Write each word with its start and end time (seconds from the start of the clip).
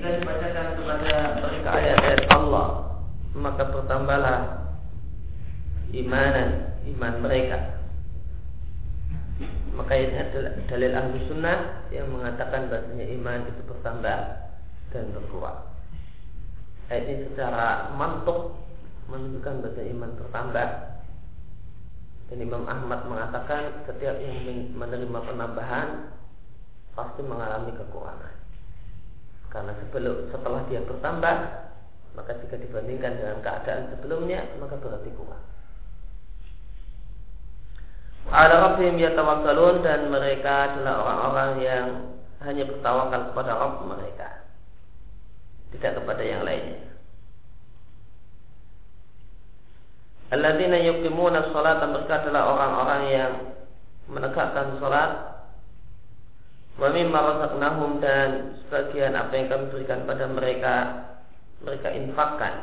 jika 0.00 0.16
dibacakan 0.16 0.66
kepada 0.80 1.12
mereka 1.44 1.68
ayat-ayat 1.76 2.22
Allah. 2.32 2.66
Maka 3.36 3.62
bertambahlah 3.68 4.38
imanan 5.92 6.72
iman 6.96 7.14
mereka. 7.20 7.84
Maka 9.76 9.92
ini 9.92 10.16
adalah 10.16 10.56
dalil 10.72 10.92
ahli 10.96 11.18
sunnah 11.28 11.58
yang 11.92 12.08
mengatakan 12.08 12.72
bahasanya 12.72 13.06
iman 13.20 13.44
itu 13.44 13.60
bertambah 13.68 14.18
dan 14.90 15.04
berkurang 15.12 15.70
ayat 16.90 17.06
ini 17.06 17.24
secara 17.30 17.94
mantuk 17.94 18.58
menunjukkan 19.06 19.54
bahasa 19.62 19.82
iman 19.84 20.10
bertambah. 20.18 20.68
Dan 22.30 22.46
Imam 22.46 22.64
Ahmad 22.66 23.10
mengatakan 23.10 23.84
setiap 23.86 24.16
yang 24.22 24.70
menerima 24.74 25.18
penambahan 25.18 26.14
pasti 26.94 27.20
mengalami 27.26 27.74
kekurangan. 27.74 28.39
Karena 29.50 29.74
sebelum 29.82 30.30
setelah 30.30 30.62
dia 30.70 30.78
bertambah, 30.86 31.36
maka 32.14 32.32
jika 32.38 32.54
dibandingkan 32.58 33.18
dengan 33.18 33.38
keadaan 33.42 33.90
sebelumnya, 33.94 34.46
maka 34.62 34.78
berarti 34.78 35.10
kurang. 35.14 35.42
Ala 38.30 38.56
Rabbihim 38.70 38.94
yatawakkalun 39.02 39.82
dan 39.82 40.06
mereka 40.06 40.70
adalah 40.70 41.02
orang-orang 41.02 41.50
yang 41.66 41.86
hanya 42.46 42.62
bertawakal 42.62 43.34
kepada 43.34 43.52
Rabb 43.58 43.82
mereka. 43.90 44.28
Tidak 45.74 45.92
kepada 45.98 46.22
yang 46.22 46.46
lainnya. 46.46 46.90
Alladzina 50.30 50.78
yuqimuna 50.78 51.50
sholat 51.50 51.82
mereka 51.90 52.22
adalah 52.22 52.54
orang-orang 52.54 53.02
yang 53.10 53.32
menegakkan 54.06 54.78
sholat 54.78 55.39
wa 56.78 56.88
mimma 56.92 57.18
razaqnahum 57.18 57.98
dan 57.98 58.60
sebagian 58.62 59.18
apa 59.18 59.32
yang 59.34 59.46
kami 59.50 59.64
berikan 59.74 60.06
pada 60.06 60.24
mereka 60.30 60.74
mereka 61.60 61.88
infakkan 61.92 62.54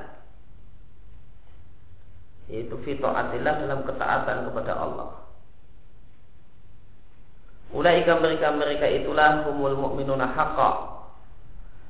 yaitu 2.47 2.79
fitoatillah 2.87 3.53
dalam 3.67 3.83
ketaatan 3.83 4.47
kepada 4.47 4.73
Allah. 4.79 5.27
Ulaika 7.75 8.15
mereka 8.23 8.55
mereka 8.55 8.87
itulah 8.87 9.43
humul 9.43 9.75
mu'minuna 9.75 10.31
haqqa. 10.31 10.71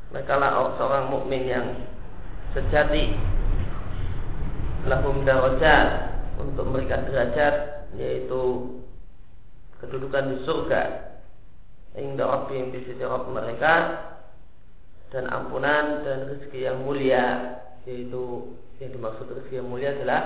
Mereka 0.09 0.33
lah 0.41 0.73
seorang 0.81 1.13
mukmin 1.13 1.45
yang 1.45 1.67
sejati 2.57 3.13
lahum 4.89 5.21
darajat 5.21 6.17
untuk 6.41 6.65
mereka 6.73 7.05
derajat 7.05 7.85
yaitu 7.99 8.73
kedudukan 9.77 10.33
di 10.33 10.37
surga 10.47 10.81
hingga 11.97 12.23
Rabbim 12.23 12.69
di 12.69 12.85
sisi 12.85 13.01
Rabb 13.01 13.33
mereka 13.33 13.73
dan 15.09 15.25
ampunan 15.33 16.05
dan 16.05 16.29
rezeki 16.29 16.69
yang 16.69 16.85
mulia 16.85 17.57
yaitu 17.89 18.53
yang 18.77 18.93
dimaksud 18.93 19.25
rezeki 19.25 19.59
yang 19.59 19.67
mulia 19.67 19.97
adalah 19.97 20.21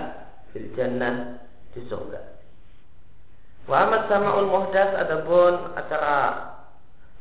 fil 0.51 0.67
jannah 0.75 1.39
di 1.71 1.81
surga. 1.87 2.19
Wa 3.71 3.87
amat 3.87 4.11
sama'ul 4.11 4.51
muhdas 4.51 4.91
adapun 4.99 5.71
acara 5.79 6.17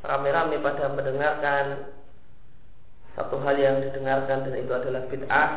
rame-rame 0.03 0.59
pada 0.59 0.91
mendengarkan 0.91 1.65
satu 3.15 3.39
hal 3.45 3.55
yang 3.55 3.85
didengarkan 3.85 4.49
dan 4.49 4.55
itu 4.57 4.73
adalah 4.73 5.03
bid'ah 5.07 5.51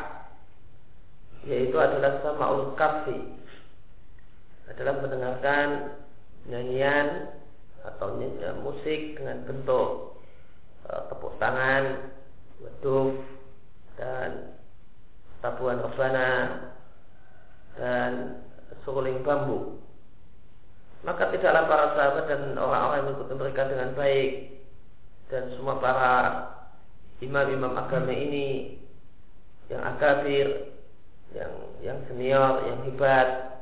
yaitu 1.48 1.76
adalah 1.80 2.20
sama'ul 2.22 2.76
kafi 2.76 3.20
adalah 4.68 5.00
mendengarkan 5.00 5.68
nyanyian 6.48 7.32
atau 7.84 8.16
musik 8.64 9.20
dengan 9.20 9.44
bentuk 9.44 10.20
e, 10.88 10.92
tepuk 11.12 11.36
tangan, 11.40 12.12
weduf 12.64 13.20
dan 14.00 14.56
tabuhan 15.44 15.84
rebana 15.84 16.32
dan 17.76 18.12
suruling 18.88 19.20
bambu. 19.22 19.80
Maka 21.04 21.36
tidaklah 21.36 21.68
para 21.68 21.86
sahabat 22.00 22.26
dan 22.32 22.56
orang-orang 22.56 22.96
yang 22.96 23.08
mengikuti 23.12 23.34
mereka 23.36 23.62
dengan 23.68 23.90
baik 23.92 24.32
dan 25.28 25.44
semua 25.60 25.76
para 25.84 26.14
imam-imam 27.20 27.76
agama 27.76 28.14
ini 28.16 28.80
yang 29.68 29.84
akabir 29.84 30.72
yang 31.34 31.52
yang 31.82 31.98
senior, 32.08 32.64
yang 32.70 32.80
hebat 32.88 33.53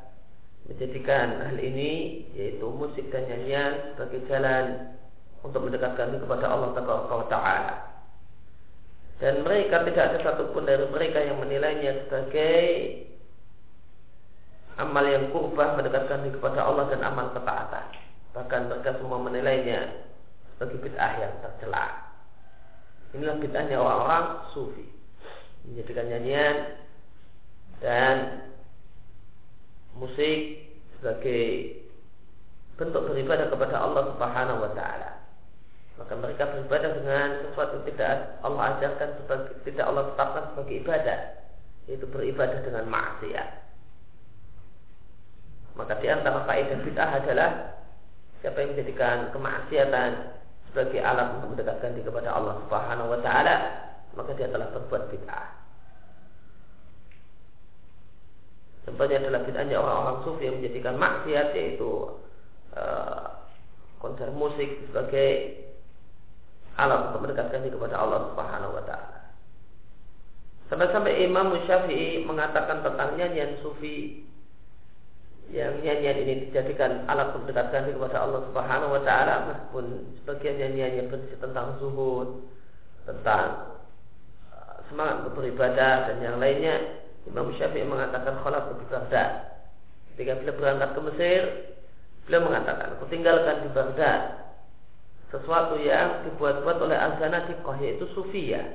menjadikan 0.71 1.43
hal 1.43 1.57
ini 1.59 2.23
yaitu 2.31 2.63
musik 2.71 3.11
dan 3.11 3.27
nyanyian 3.27 3.91
sebagai 3.91 4.23
jalan 4.31 4.95
untuk 5.43 5.67
mendekatkan 5.67 6.15
diri 6.15 6.23
kepada 6.23 6.45
Allah 6.47 6.71
Taala. 7.27 7.75
Dan 9.19 9.43
mereka 9.45 9.83
tidak 9.85 10.15
ada 10.15 10.17
satupun 10.23 10.65
dari 10.65 10.87
mereka 10.87 11.19
yang 11.21 11.37
menilainya 11.43 12.07
sebagai 12.07 12.63
amal 14.79 15.05
yang 15.05 15.29
kurbah 15.29 15.75
mendekatkan 15.75 16.25
diri 16.25 16.39
kepada 16.39 16.65
Allah 16.65 16.89
dan 16.89 17.03
amal 17.03 17.29
ketaatan. 17.35 17.85
Bahkan 18.31 18.61
mereka 18.71 18.97
semua 18.97 19.19
menilainya 19.19 20.07
sebagai 20.55 20.87
bid'ah 20.87 21.13
yang 21.19 21.33
tercela. 21.43 22.15
Inilah 23.11 23.37
bid'ahnya 23.43 23.75
orang-orang 23.75 24.25
sufi. 24.55 24.87
Menjadikan 25.67 26.09
nyanyian 26.09 26.55
dan 27.83 28.15
musik 29.97 30.69
sebagai 30.99 31.81
bentuk 32.81 33.13
beribadah 33.13 33.47
kepada 33.51 33.75
Allah 33.77 34.03
Subhanahu 34.15 34.63
wa 34.65 34.71
taala. 34.73 35.21
Maka 36.01 36.13
mereka 36.17 36.49
beribadah 36.49 36.97
dengan 36.97 37.27
sesuatu 37.45 37.77
yang 37.77 37.85
tidak 37.93 38.13
Allah 38.41 38.63
ajarkan 38.73 39.09
sebagai 39.21 39.53
tidak 39.61 39.85
Allah 39.85 40.03
tetapkan 40.09 40.43
sebagai 40.49 40.75
ibadah, 40.81 41.19
yaitu 41.85 42.05
beribadah 42.09 42.59
dengan 42.65 42.85
maksiat. 42.89 43.49
Maka 45.77 45.93
di 46.01 46.07
antara 46.09 46.41
faedah 46.49 46.77
bid'ah 46.81 47.11
adalah 47.21 47.51
siapa 48.41 48.57
yang 48.65 48.73
menjadikan 48.73 49.29
kemaksiatan 49.29 50.11
sebagai 50.73 50.99
alat 51.05 51.37
untuk 51.37 51.53
mendekatkan 51.53 51.93
diri 51.93 52.07
kepada 52.09 52.29
Allah 52.33 52.55
Subhanahu 52.65 53.13
wa 53.13 53.19
taala, 53.21 53.55
maka 54.17 54.31
dia 54.33 54.49
telah 54.49 54.73
berbuat 54.73 55.13
bid'ah. 55.13 55.60
Contohnya 58.81 59.21
adalah 59.21 59.45
bid'ahnya 59.45 59.77
orang-orang 59.77 60.17
sufi 60.25 60.43
yang 60.49 60.57
menjadikan 60.57 60.95
maksiat 60.97 61.47
yaitu 61.53 62.17
uh, 62.73 63.45
konser 64.01 64.33
musik 64.33 64.89
sebagai 64.89 65.61
alat 66.81 67.13
untuk 67.13 67.29
mendekatkan 67.29 67.61
diri 67.61 67.77
kepada 67.77 67.95
Allah 68.01 68.19
Subhanahu 68.33 68.73
wa 68.73 68.83
taala. 68.89 69.19
Sampai-sampai 70.71 71.27
Imam 71.27 71.53
Syafi'i 71.67 72.25
mengatakan 72.25 72.81
tentang 72.81 73.19
nyanyian 73.19 73.61
sufi 73.61 74.25
yang 75.51 75.83
nyanyian 75.83 76.17
ini 76.23 76.33
dijadikan 76.47 77.03
alat 77.11 77.35
untuk 77.35 77.51
mendekatkan 77.51 77.85
diri 77.85 77.99
kepada 77.99 78.17
Allah 78.23 78.41
Subhanahu 78.49 78.95
wa 78.97 79.01
taala 79.03 79.33
meskipun 79.51 79.85
sebagian 80.23 80.55
nyanyiannya 80.57 81.03
berisi 81.11 81.35
tentang 81.37 81.77
zuhud, 81.77 82.49
tentang 83.05 83.77
eh, 84.49 84.75
semangat 84.89 85.27
untuk 85.27 85.43
beribadah 85.43 86.09
dan 86.09 86.17
yang 86.23 86.41
lainnya 86.41 87.03
Imam 87.29 87.53
Syafi'i 87.53 87.85
mengatakan 87.85 88.41
khalaf 88.41 88.73
di 88.77 88.85
Baghdad. 88.89 89.31
Ketika 90.13 90.41
beliau 90.41 90.55
berangkat 90.57 90.89
ke 90.91 91.01
Mesir, 91.11 91.41
beliau 92.25 92.41
mengatakan, 92.49 92.97
aku 92.97 93.05
tinggalkan 93.09 93.65
di 93.65 93.69
Baghdad 93.71 94.21
sesuatu 95.31 95.79
yang 95.79 96.27
dibuat-buat 96.27 96.77
oleh 96.83 96.97
Al-Zanatiqah 96.99 97.75
yaitu 97.79 98.05
Sufiyah. 98.11 98.67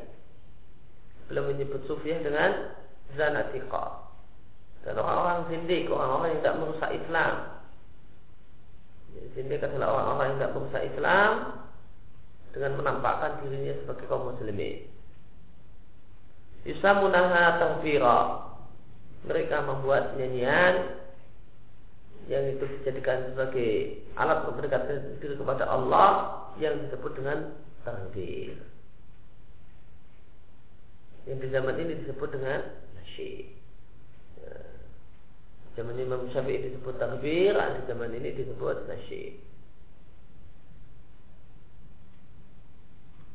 Beliau 1.28 1.52
menyebut 1.52 1.84
Sufiyah 1.84 2.24
dengan 2.24 2.72
Zanatiqah. 3.12 4.08
Dan 4.88 5.02
orang-orang 5.02 5.50
zindik, 5.50 5.90
orang-orang 5.90 6.32
yang 6.32 6.40
tidak 6.40 6.58
merusak 6.62 6.90
Islam. 6.94 7.34
Zindik 9.34 9.60
adalah 9.60 9.88
orang-orang 10.00 10.26
yang 10.30 10.38
tidak 10.38 10.54
merusak 10.54 10.82
Islam 10.86 11.30
dengan 12.56 12.72
menampakkan 12.80 13.30
dirinya 13.44 13.74
sebagai 13.84 14.06
kaum 14.08 14.32
muslimin. 14.32 14.95
Yusamunaha 16.66 17.62
tawfira 17.62 18.18
Mereka 19.26 19.56
membuat 19.62 20.18
nyanyian 20.18 20.98
yang 22.26 22.42
itu 22.50 22.66
dijadikan 22.66 23.30
sebagai 23.30 24.02
alat 24.18 24.50
mendekatkan 24.50 25.22
diri 25.22 25.38
kepada 25.38 25.62
Allah 25.70 26.10
yang 26.58 26.74
disebut 26.82 27.14
dengan 27.14 27.54
takbir. 27.86 28.58
Yang 31.26 31.38
di 31.38 31.48
zaman 31.54 31.74
ini 31.78 31.92
disebut 32.02 32.28
dengan 32.34 32.60
nasyid. 32.98 33.46
Ya. 34.42 34.54
Zaman 35.78 36.02
Imam 36.02 36.26
Syafi'i 36.34 36.66
disebut 36.66 36.98
takbir, 36.98 37.54
di 37.54 37.82
zaman 37.86 38.10
ini 38.10 38.34
disebut 38.34 38.90
nasyid. 38.90 39.34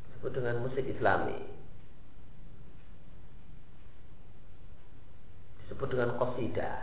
Disebut 0.08 0.32
dengan 0.36 0.60
musik 0.64 0.84
Islami. 0.84 1.51
Disebut 5.82 5.98
dengan 5.98 6.14
qasidah. 6.14 6.78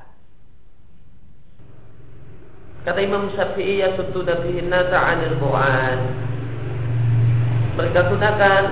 Kata 2.83 2.99
Imam 2.99 3.31
Syafi'i 3.31 3.79
ya 3.79 3.95
sutu 3.95 4.27
nabihin 4.27 4.67
nasa 4.67 4.99
'anil 4.99 5.39
Quran. 5.39 5.99
Mereka 7.79 8.11
gunakan 8.11 8.63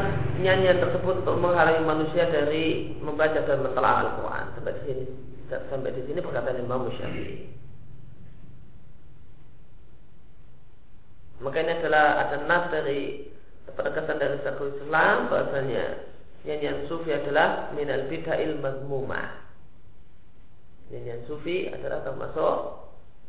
nyanyian 0.44 0.83
tersebut 0.83 1.24
untuk 1.24 1.39
menghalangi 1.39 1.83
manusia 1.88 2.27
dari 2.27 2.91
membaca 3.00 3.39
dan 3.39 3.63
mentelaah 3.63 4.03
Al-Quran 4.03 4.45
sampai 4.59 4.74
di 4.75 4.81
sini 4.83 5.03
sampai 5.47 5.95
di 5.95 6.01
sini 6.03 6.19
perkataan 6.19 6.59
Imam 6.59 6.91
Syafi'i. 6.91 7.56
Maka 11.39 11.57
ini 11.63 11.71
adalah 11.79 12.27
ada 12.27 12.38
nas 12.44 12.63
dari 12.68 13.31
penegasan 13.71 14.18
dari 14.19 14.35
Syekhul 14.44 14.75
Islam 14.75 15.31
bahasanya 15.31 15.85
nyanyian 16.44 16.89
sufi 16.91 17.15
adalah 17.15 17.71
minal 17.77 18.09
bid'ahil 18.12 18.59
mazmumah. 18.59 19.47
Nyanyian 20.88 21.28
sufi 21.28 21.68
adalah 21.68 22.00
termasuk 22.07 22.56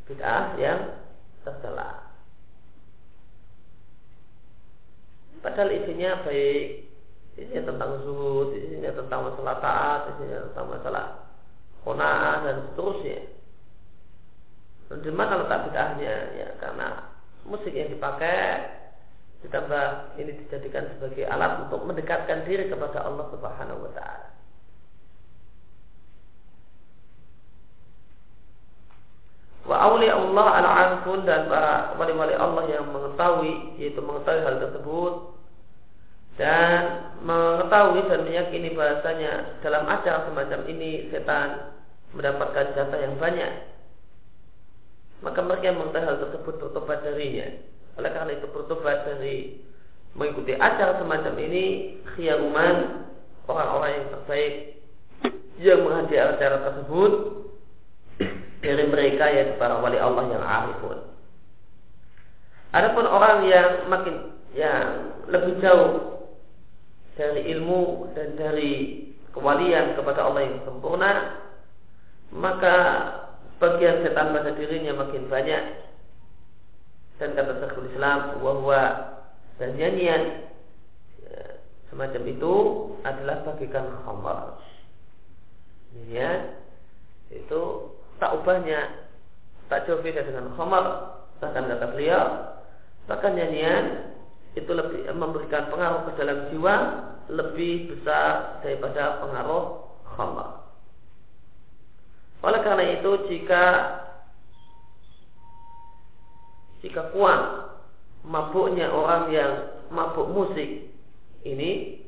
bid'ah 0.06 0.54
yang 0.62 0.94
tercela. 1.42 2.06
Padahal 5.42 5.70
isinya 5.74 6.22
baik, 6.22 6.86
isinya 7.34 7.62
tentang 7.74 7.90
zuhud, 8.02 8.54
isinya 8.54 8.90
tentang 8.94 9.20
masalah 9.30 9.56
taat, 9.58 10.00
isinya 10.14 10.38
tentang 10.50 10.66
masalah 10.70 11.04
kona'ah 11.82 12.36
dan 12.46 12.56
seterusnya. 12.70 13.20
Dan 14.88 14.98
di 15.04 15.10
mana 15.12 15.42
letak 15.42 15.68
bid'ahnya? 15.70 16.14
Ya 16.38 16.48
karena 16.62 17.12
musik 17.44 17.74
yang 17.74 17.90
dipakai 17.90 18.70
ditambah 19.42 20.18
ini 20.18 20.32
dijadikan 20.46 20.90
sebagai 20.94 21.26
alat 21.30 21.66
untuk 21.66 21.86
mendekatkan 21.86 22.42
diri 22.42 22.66
kepada 22.66 23.06
Allah 23.06 23.26
Subhanahu 23.30 23.86
wa 23.86 23.92
taala. 23.94 24.37
Wa 29.66 29.76
awli 29.90 30.06
Allah 30.06 30.48
al-arifun 30.62 31.26
dan 31.26 31.50
para 31.50 31.98
wali-wali 31.98 32.36
Allah 32.38 32.64
yang 32.70 32.88
mengetahui 32.92 33.80
yaitu 33.80 33.98
mengetahui 33.98 34.44
hal 34.44 34.56
tersebut. 34.62 35.14
Dan 36.38 36.82
mengetahui 37.26 38.06
dan 38.06 38.22
meyakini 38.22 38.70
bahasanya 38.78 39.58
dalam 39.58 39.90
acara 39.90 40.30
semacam 40.30 40.60
ini 40.70 41.10
setan 41.10 41.74
mendapatkan 42.14 42.78
jatah 42.78 43.00
yang 43.02 43.18
banyak. 43.18 43.52
Maka 45.18 45.40
mereka 45.42 45.64
yang 45.74 45.78
mengetahui 45.82 46.06
hal 46.06 46.18
tersebut 46.22 46.54
bertobat 46.62 47.02
darinya. 47.02 47.48
Oleh 47.98 48.10
karena 48.14 48.32
itu 48.38 48.46
bertobat 48.54 49.02
dari 49.10 49.58
mengikuti 50.14 50.54
acara 50.54 51.02
semacam 51.02 51.34
ini 51.42 51.64
khiyaruman 52.14 52.76
orang-orang 53.50 53.90
yang 53.90 54.06
terbaik 54.14 54.54
yang 55.58 55.80
menghadiri 55.82 56.22
acara 56.22 56.56
tersebut 56.70 57.12
dari 58.58 58.84
mereka 58.90 59.30
yaitu 59.30 59.54
para 59.56 59.78
wali 59.78 59.98
Allah 59.98 60.24
yang 60.30 60.42
arifun. 60.42 60.98
Adapun 62.74 63.06
orang 63.08 63.48
yang 63.48 63.88
makin 63.88 64.14
yang 64.52 65.14
lebih 65.30 65.60
jauh 65.62 66.20
dari 67.16 67.48
ilmu 67.56 68.12
dan 68.12 68.36
dari 68.36 69.04
kewalian 69.32 69.96
kepada 69.96 70.26
Allah 70.26 70.42
yang 70.46 70.58
sempurna, 70.66 71.40
maka 72.34 72.76
bagian 73.58 74.04
setan 74.04 74.34
pada 74.34 74.52
dirinya 74.54 74.94
makin 75.00 75.26
banyak. 75.26 75.64
Dan 77.18 77.34
kata 77.34 77.58
Syekhul 77.58 77.90
Islam, 77.90 78.38
bahwa 78.38 78.80
nyanyian 79.58 80.46
ya, 81.18 81.58
semacam 81.90 82.22
itu 82.30 82.54
adalah 83.02 83.42
bagikan 83.42 83.90
khamar. 84.06 84.62
Nyanyian 85.94 86.62
itu 87.34 87.62
tak 88.18 88.34
ubahnya 88.34 89.08
tak 89.70 89.86
jauh 89.86 90.02
beda 90.02 90.26
dengan 90.26 90.52
khamar 90.54 90.84
bahkan 91.38 91.70
kata 91.70 91.86
beliau 91.94 92.26
bahkan 93.06 93.32
nyanyian 93.34 94.14
itu 94.58 94.70
lebih 94.74 95.06
memberikan 95.14 95.70
pengaruh 95.70 96.08
ke 96.10 96.12
dalam 96.18 96.50
jiwa 96.50 96.74
lebih 97.28 97.92
besar 97.92 98.58
daripada 98.64 99.20
pengaruh 99.20 99.64
khamar. 100.16 100.64
Oleh 102.40 102.60
karena 102.64 102.84
itu 102.98 103.10
jika 103.28 103.64
jika 106.80 107.10
kuat 107.10 107.42
mabuknya 108.22 108.88
orang 108.88 109.34
yang 109.34 109.52
mabuk 109.90 110.30
musik 110.30 110.94
ini 111.42 112.02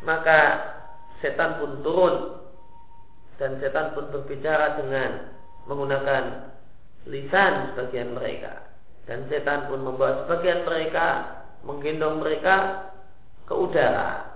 maka 0.00 0.72
setan 1.20 1.60
pun 1.60 1.84
turun 1.84 2.39
dan 3.40 3.56
setan 3.58 3.96
pun 3.96 4.12
berbicara 4.12 4.76
dengan 4.76 5.32
menggunakan 5.64 6.52
lisan 7.08 7.72
sebagian 7.72 8.12
mereka. 8.12 8.68
Dan 9.08 9.24
setan 9.32 9.72
pun 9.72 9.80
membawa 9.80 10.28
sebagian 10.28 10.68
mereka 10.68 11.40
menggendong 11.64 12.20
mereka 12.20 12.86
ke 13.48 13.54
udara. 13.56 14.28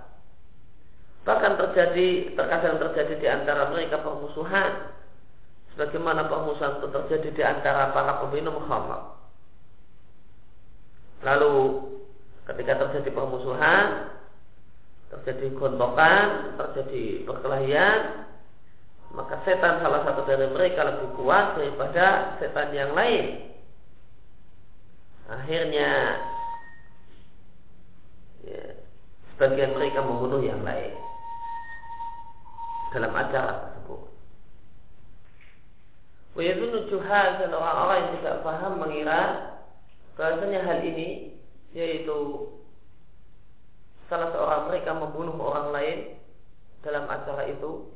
Bahkan 1.29 1.53
terjadi 1.61 2.33
terkadang 2.33 2.81
terjadi 2.81 3.15
di 3.21 3.29
antara 3.29 3.69
mereka 3.69 4.01
permusuhan. 4.01 4.97
Sebagaimana 5.77 6.27
permusuhan 6.33 6.81
itu 6.81 6.89
terjadi 6.89 7.29
di 7.31 7.43
antara 7.45 7.93
para 7.93 8.25
peminum 8.25 8.57
khamar 8.65 9.15
lalu 11.25 11.81
ketika 12.45 12.73
terjadi 12.85 13.11
permusuhan 13.17 14.13
terjadi 15.09 15.47
gontokan 15.57 16.59
terjadi 16.61 17.25
perkelahian 17.25 18.01
maka 19.15 19.39
setan 19.47 19.79
salah 19.79 20.03
satu 20.03 20.27
dari 20.27 20.51
mereka 20.51 20.83
lebih 20.83 21.15
kuat 21.15 21.55
daripada 21.55 22.35
setan 22.43 22.75
yang 22.75 22.91
lain. 22.99 23.55
Akhirnya 25.31 25.91
ya, 28.43 28.63
sebagian 29.35 29.73
mereka 29.79 30.03
membunuh 30.03 30.43
yang 30.43 30.61
lain 30.67 30.99
dalam 32.91 33.15
acara 33.15 33.71
tersebut. 33.71 34.03
Wayadunu 36.35 36.91
juhal 36.91 37.29
dan 37.39 37.51
orang-orang 37.55 37.99
yang 38.03 38.13
tidak 38.19 38.37
paham 38.43 38.73
mengira 38.83 39.21
bahasanya 40.19 40.61
hal 40.67 40.79
ini 40.83 41.39
yaitu 41.71 42.51
salah 44.11 44.31
seorang 44.35 44.71
mereka 44.71 44.91
membunuh 44.95 45.35
orang 45.39 45.71
lain 45.71 45.99
dalam 46.83 47.07
acara 47.07 47.47
itu 47.51 47.94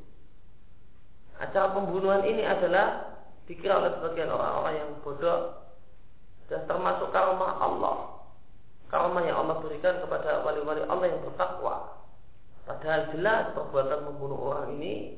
acara 1.38 1.70
pembunuhan 1.70 2.26
ini 2.26 2.42
adalah 2.42 3.14
dikira 3.46 3.78
oleh 3.78 3.94
sebagian 3.98 4.28
orang-orang 4.28 4.74
yang 4.74 4.90
bodoh 5.06 5.70
dan 6.50 6.66
termasuk 6.66 7.08
karomah 7.14 7.52
Allah. 7.62 7.96
Karomah 8.90 9.22
yang 9.22 9.46
Allah 9.46 9.60
berikan 9.62 10.00
kepada 10.02 10.42
wali-wali 10.42 10.82
Allah 10.88 11.06
yang 11.06 11.20
bertakwa. 11.22 12.02
Padahal 12.66 13.12
jelas 13.14 13.52
perbuatan 13.56 14.00
membunuh 14.12 14.52
orang 14.52 14.76
ini 14.80 15.16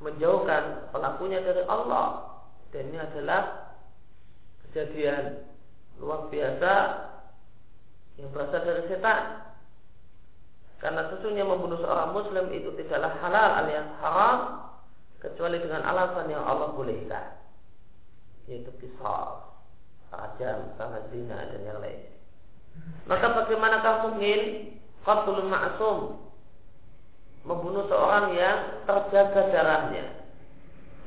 menjauhkan 0.00 0.92
pelakunya 0.92 1.40
dari 1.40 1.62
Allah. 1.68 2.36
Dan 2.72 2.90
ini 2.90 2.98
adalah 2.98 3.72
kejadian 4.68 5.46
luar 6.02 6.26
biasa 6.28 6.72
yang 8.18 8.28
berasal 8.34 8.60
dari 8.64 8.82
setan. 8.90 9.22
Karena 10.82 11.08
sesungguhnya 11.08 11.46
membunuh 11.48 11.80
seorang 11.80 12.12
muslim 12.12 12.52
itu 12.52 12.72
tidaklah 12.76 13.16
halal 13.22 13.50
alias 13.64 13.88
haram 14.04 14.63
kecuali 15.24 15.56
dengan 15.56 15.80
alasan 15.80 16.28
yang 16.28 16.44
Allah 16.44 16.76
bolehkan 16.76 17.40
yaitu 18.44 18.68
kisah 18.76 19.40
rajam, 20.12 20.76
sangat 20.76 21.08
zina 21.08 21.48
dan 21.48 21.64
yang 21.64 21.80
lain. 21.80 22.12
Maka 23.08 23.32
bagaimanakah 23.32 23.94
mungkin 24.04 24.40
qatlul 25.00 25.48
ma'sum 25.48 25.98
membunuh 27.48 27.88
seorang 27.88 28.36
yang 28.36 28.84
terjaga 28.84 29.48
darahnya? 29.48 30.04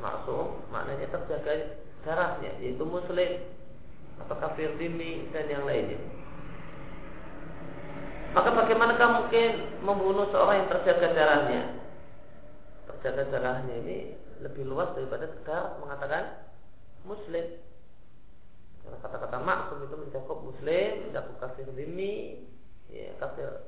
Maksum 0.02 0.66
maknanya 0.74 1.10
terjaga 1.14 1.78
darahnya 2.06 2.52
yaitu 2.62 2.82
muslim 2.86 3.42
atau 4.26 4.36
kafir 4.42 4.74
dini 4.82 5.30
dan 5.30 5.46
yang 5.46 5.66
lainnya. 5.66 6.02
Maka 8.34 8.50
bagaimanakah 8.54 9.10
mungkin 9.24 9.50
membunuh 9.82 10.30
seorang 10.34 10.66
yang 10.66 10.70
terjaga 10.74 11.08
darahnya? 11.14 11.62
Terjaga 13.08 13.40
darahnya 13.40 13.76
ini 13.88 13.98
lebih 14.44 14.68
luas 14.68 14.92
daripada 14.92 15.32
sekedar 15.32 15.80
mengatakan 15.80 16.44
muslim. 17.08 17.46
Karena 18.84 18.98
kata-kata 19.00 19.38
maksum 19.40 19.80
itu 19.88 19.96
mencakup 19.96 20.38
muslim, 20.44 20.92
mencakup 21.08 21.36
kafir 21.40 21.68
limi, 21.72 22.44
ya, 22.92 23.16
kafir 23.24 23.64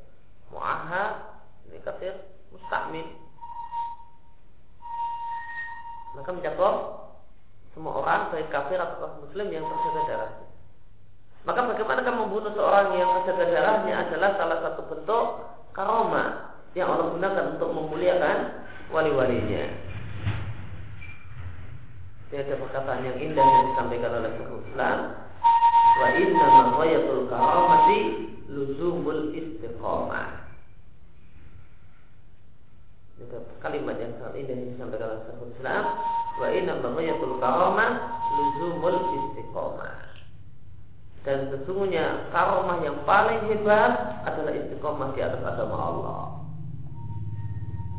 mu'ahad, 0.52 1.40
ini 1.72 1.80
kafir 1.88 2.14
mustakmin. 2.52 3.08
Maka 6.20 6.30
mencakup 6.36 6.76
semua 7.72 8.04
orang 8.04 8.36
baik 8.36 8.52
kafir 8.52 8.76
atau 8.76 9.24
muslim 9.24 9.48
yang 9.56 9.64
terjaga 9.64 10.02
darahnya. 10.04 10.48
Maka 11.48 11.60
bagaimana 11.64 12.04
kamu 12.04 12.20
membunuh 12.28 12.52
seorang 12.52 12.92
yang 13.00 13.10
terjaga 13.24 13.46
darahnya 13.48 13.94
adalah 14.04 14.30
salah 14.36 14.58
satu 14.68 14.82
bentuk 14.92 15.26
karoma 15.72 16.52
yang 16.76 16.92
Allah 16.92 17.16
gunakan 17.16 17.46
untuk 17.56 17.70
memuliakan 17.72 18.68
wali-walinya. 18.90 19.66
Ini 22.30 22.36
ada 22.46 22.56
perkataan 22.62 23.02
yang 23.06 23.18
indah 23.18 23.42
yang 23.46 23.66
disampaikan 23.74 24.12
oleh 24.22 24.32
Syaikhul 24.38 24.64
Islam. 24.70 24.98
Wa 26.00 26.08
inna 26.14 26.46
ma 26.46 26.64
ghayatul 26.78 27.24
karamati 27.26 28.00
luzumul 28.50 29.34
istiqamah. 29.34 30.40
kalimat 33.60 33.96
yang 34.00 34.16
sangat 34.18 34.34
indah 34.40 34.56
yang 34.56 34.70
disampaikan 34.76 35.08
oleh 35.12 35.22
Syekhul 35.28 35.52
Islam 35.60 35.84
wa 36.40 36.48
inna 36.56 36.74
baghayatul 36.80 37.36
karamah 37.44 37.92
luzumul 38.32 39.00
istiqomah 39.20 39.98
dan 41.28 41.52
sesungguhnya 41.52 42.32
karomah 42.32 42.80
yang 42.80 42.98
paling 43.04 43.44
hebat 43.52 44.24
adalah 44.24 44.54
istiqomah 44.56 45.10
di 45.12 45.20
atas 45.20 45.42
agama 45.44 45.76
Allah 45.76 46.24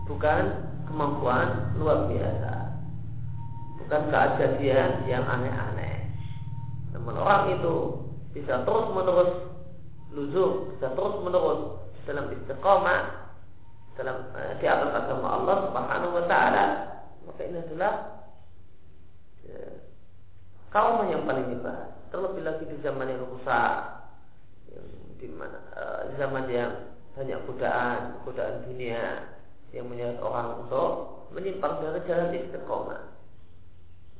bukan 0.08 0.44
kemampuan 0.90 1.78
luar 1.78 2.10
biasa. 2.10 2.52
Bukan 3.78 4.02
keajaiban 4.10 5.06
yang 5.06 5.24
aneh-aneh. 5.24 6.10
Namun 6.92 7.14
orang 7.14 7.54
itu 7.54 7.74
bisa 8.34 8.62
terus 8.66 8.86
menerus 8.94 9.32
luzum 10.10 10.74
bisa 10.74 10.90
terus 10.94 11.14
menerus 11.22 11.60
dalam 12.06 12.26
istiqomah 12.34 13.30
dalam 13.94 14.26
uh, 14.34 14.52
di 14.58 14.66
atas 14.66 14.90
agama 14.90 15.28
Allah 15.38 15.56
Subhanahu 15.70 16.16
wa 16.18 16.24
taala. 16.26 16.64
Maka 17.26 17.40
ini 17.46 17.58
adalah 17.62 17.92
ya, 19.46 19.60
kaum 20.74 21.06
yang 21.06 21.22
paling 21.26 21.46
hebat. 21.54 21.94
Terlebih 22.10 22.42
lagi 22.42 22.64
di 22.66 22.76
zaman 22.82 23.06
yang 23.06 23.22
rusak 23.22 24.02
di 25.20 25.28
mana 25.30 25.58
uh, 25.76 26.00
zaman 26.16 26.48
yang 26.48 26.90
banyak 27.12 27.38
godaan 27.44 28.22
godaan 28.24 28.64
dunia 28.66 29.28
yang 29.70 29.86
menyeret 29.86 30.18
orang 30.22 30.66
untuk 30.66 30.88
menyimpang 31.34 31.78
dari 31.82 32.00
jalan 32.06 32.34
istiqomah 32.34 33.02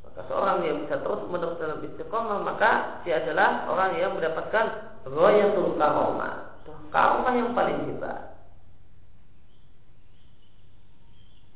maka 0.07 0.21
seorang 0.27 0.59
yang 0.67 0.77
bisa 0.87 0.97
terus 1.03 1.23
menerus 1.31 1.59
dalam 1.59 1.83
istiqomah 1.83 2.39
maka 2.43 3.03
dia 3.03 3.23
adalah 3.23 3.67
orang 3.71 3.99
yang 3.99 4.15
mendapatkan 4.15 4.67
royatul 5.07 5.75
karomah 5.79 6.51
karma 6.91 7.31
yang 7.35 7.55
paling 7.55 7.87
hebat. 7.87 8.35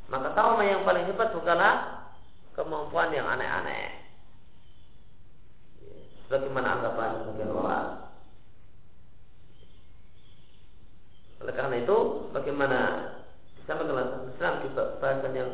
Maka 0.09 0.31
karma 0.33 0.63
yang 0.63 0.87
paling 0.87 1.05
hebat 1.11 1.35
bukanlah 1.35 1.75
kemampuan 2.55 3.11
yang 3.11 3.27
aneh-aneh. 3.27 4.07
Bagaimana 6.31 6.81
anggapan 6.81 7.21
sebagian 7.21 7.53
orang. 7.53 7.89
Oleh 11.45 11.55
karena 11.55 11.77
itu, 11.77 11.99
bagaimana 12.33 12.81
sampai 13.65 13.89
dalam 13.89 14.29
Islam 14.29 14.55
di 14.65 14.69
bahasan 14.77 15.33
yang 15.33 15.51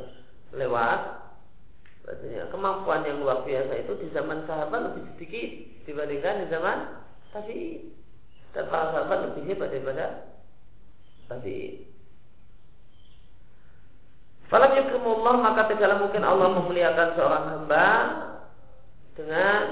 lewat, 0.54 1.00
bahasanya 2.06 2.50
kemampuan 2.50 3.06
yang 3.06 3.22
luar 3.22 3.46
biasa 3.46 3.86
itu 3.86 3.92
di 4.02 4.06
zaman 4.10 4.42
sahabat 4.50 4.90
lebih 4.90 5.02
sedikit 5.14 5.48
dibandingkan 5.86 6.42
di 6.42 6.46
zaman 6.50 6.78
tabi'in. 7.30 7.80
Dan 8.50 8.66
para 8.66 8.90
sahabat 8.90 9.18
lebih 9.30 9.42
hebat 9.54 9.70
daripada 9.70 10.06
tadi. 11.30 11.86
Falam 14.50 14.74
yukrimullah 14.74 15.34
maka 15.38 15.70
tidaklah 15.70 16.02
mungkin 16.02 16.26
Allah 16.26 16.48
memuliakan 16.58 17.08
seorang 17.14 17.44
hamba 17.54 17.86
dengan 19.14 19.62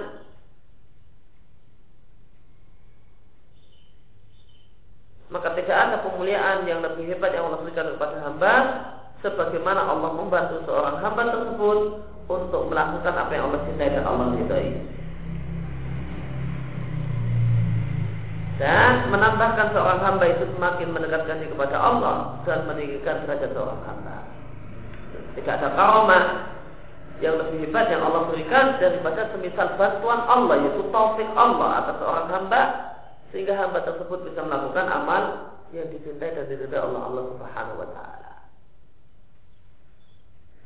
maka 5.29 5.53
tidak 5.57 5.77
ada 5.77 5.97
pemuliaan 6.05 6.65
yang 6.65 6.81
lebih 6.81 7.05
hebat 7.13 7.37
yang 7.37 7.53
Allah 7.53 7.61
berikan 7.61 7.89
kepada 7.93 8.17
hamba 8.25 8.55
sebagaimana 9.21 9.81
Allah 9.85 10.11
membantu 10.17 10.65
seorang 10.65 10.97
hamba 11.05 11.23
tersebut 11.29 11.79
untuk 12.29 12.63
melakukan 12.69 13.15
apa 13.17 13.33
yang 13.33 13.45
Allah 13.53 13.61
cintai 13.69 13.93
dan 13.93 14.05
Allah 14.05 14.27
ridai. 14.37 14.69
dan 18.59 19.07
menambahkan 19.15 19.71
seorang 19.71 20.03
hamba 20.03 20.25
itu 20.35 20.45
semakin 20.59 20.91
mendekatkan 20.91 21.39
diri 21.39 21.55
kepada 21.55 21.79
Allah 21.79 22.43
dan 22.43 22.67
meninggikan 22.67 23.23
derajat 23.23 23.55
seorang 23.55 23.81
hamba. 23.87 24.27
Jika 25.39 25.51
ada 25.63 25.69
karomah 25.79 26.25
yang 27.23 27.39
lebih 27.39 27.71
hebat 27.71 27.87
yang 27.87 28.03
Allah 28.03 28.27
berikan 28.27 28.75
daripada 28.83 29.31
semisal 29.31 29.79
bantuan 29.79 30.27
Allah 30.27 30.59
yaitu 30.67 30.83
taufik 30.91 31.31
Allah 31.39 31.87
atas 31.87 31.97
seorang 32.03 32.27
hamba 32.35 32.63
sehingga 33.31 33.55
hamba 33.57 33.85
tersebut 33.85 34.29
bisa 34.29 34.41
melakukan 34.45 34.87
amal 34.89 35.23
yang 35.75 35.89
dicintai 35.93 36.33
dan 36.33 36.49
diridai 36.49 36.81
Allah 36.81 37.03
Allah 37.13 37.25
Subhanahu 37.37 37.81
wa 37.81 37.89
taala. 37.93 38.33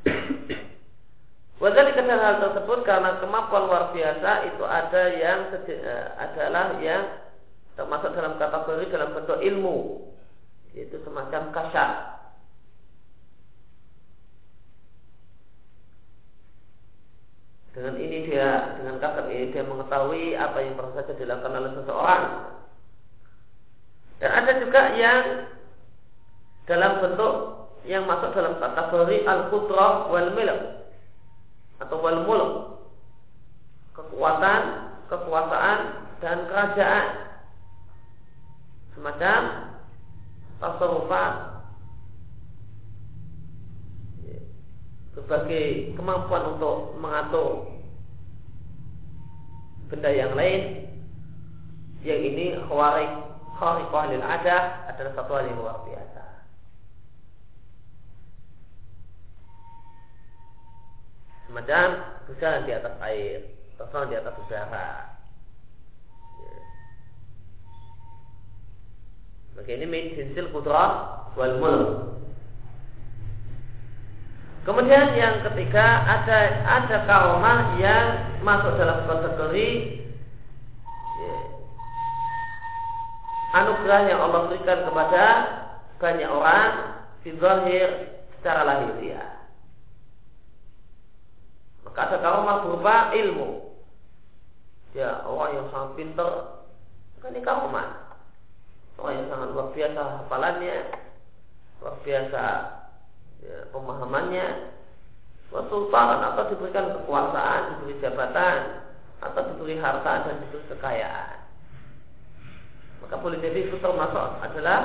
Wadali 1.62 1.94
hal 1.94 2.36
tersebut 2.42 2.78
karena 2.82 3.22
kemampuan 3.22 3.70
luar 3.70 3.84
biasa 3.94 4.30
itu 4.50 4.64
ada 4.66 5.02
yang 5.14 5.38
eh, 5.54 6.06
adalah 6.18 6.78
yang 6.82 7.02
termasuk 7.78 8.12
dalam 8.12 8.36
kategori 8.36 8.84
dalam 8.92 9.14
bentuk 9.16 9.38
ilmu 9.40 9.76
yaitu 10.74 11.00
semacam 11.04 11.52
kasar 11.54 12.11
dengan 17.72 17.96
ini 17.96 18.28
dia 18.28 18.76
dengan 18.76 19.00
kasar 19.00 19.32
ini 19.32 19.48
dia 19.48 19.64
mengetahui 19.64 20.36
apa 20.36 20.60
yang 20.60 20.76
baru 20.76 20.92
saja 20.92 21.12
dilakukan 21.16 21.56
oleh 21.56 21.72
seseorang. 21.80 22.24
Dan 24.20 24.30
ada 24.30 24.52
juga 24.60 24.82
yang 24.94 25.24
dalam 26.68 26.92
bentuk 27.00 27.34
yang 27.88 28.06
masuk 28.06 28.30
dalam 28.36 28.60
kategori 28.60 29.26
al-qudrah 29.26 29.94
wal 30.12 30.30
milk 30.36 30.60
atau 31.80 31.96
wal 31.98 32.20
mulk. 32.28 32.52
Kekuatan 33.92 34.62
kekuasaan 35.08 35.78
dan 36.24 36.48
kerajaan. 36.48 37.06
Semacam 38.92 39.42
tasawufat 40.60 41.51
sebagai 45.12 45.92
kemampuan 45.96 46.56
untuk 46.56 46.96
mengatur 46.96 47.68
benda 49.92 50.08
yang 50.08 50.32
lain. 50.32 50.88
Yang 52.02 52.20
ini 52.34 52.46
khawarik 52.66 53.12
khariqah 53.60 54.04
lil 54.10 54.24
ada 54.24 54.56
adalah 54.90 55.12
satu 55.14 55.32
hal 55.38 55.44
yang 55.46 55.58
luar 55.60 55.76
biasa. 55.86 56.24
Semacam 61.46 61.88
berjalan 62.26 62.66
di 62.66 62.72
atas 62.74 62.94
air 63.06 63.38
terbang 63.78 64.04
di 64.10 64.16
atas 64.18 64.34
udara. 64.40 64.88
Maka 69.52 69.68
ini 69.68 69.84
min 69.84 70.16
jinsil 70.16 70.48
kudrah 70.48 71.28
wal 71.36 71.54
mulk. 71.60 72.21
Kemudian 74.62 75.18
yang 75.18 75.42
ketiga 75.42 76.06
ada 76.06 76.62
ada 76.62 76.96
karomah 77.02 77.82
yang 77.82 78.38
masuk 78.46 78.78
dalam 78.78 79.02
kategori 79.10 79.70
ya, 81.18 81.36
anugerah 83.58 84.00
yang 84.06 84.20
Allah 84.22 84.40
berikan 84.46 84.86
kepada 84.86 85.24
banyak 85.98 86.30
orang 86.30 86.70
di 87.26 87.34
zahir 87.42 87.88
secara 88.38 88.62
lahiriah. 88.62 89.50
Maka 91.82 91.98
ada 92.06 92.16
karomah 92.22 92.62
berupa 92.62 93.10
ilmu. 93.18 93.50
Ya 94.94 95.26
orang 95.26 95.58
yang 95.58 95.66
sangat 95.74 95.90
pintar, 95.98 96.32
kan 97.18 97.34
ini 97.34 97.42
karomah 97.42 98.14
orang 98.94 99.14
yang 99.18 99.26
sangat 99.26 99.48
luar 99.50 99.68
biasa 99.74 100.02
hafalannya, 100.22 100.76
luar 101.82 101.94
biasa 102.06 102.44
ya, 103.42 103.68
pemahamannya, 103.74 104.72
sultan 105.50 106.18
atau 106.32 106.42
diberikan 106.48 106.96
kekuasaan, 106.96 107.76
diberi 107.76 108.00
jabatan, 108.00 108.56
atau 109.22 109.40
diberi 109.52 109.76
harta 109.78 110.26
dan 110.26 110.40
diberi 110.42 110.64
kekayaan. 110.72 111.38
Maka 113.04 113.14
boleh 113.18 113.38
jadi 113.42 113.68
itu 113.68 113.76
termasuk 113.82 114.40
adalah 114.40 114.80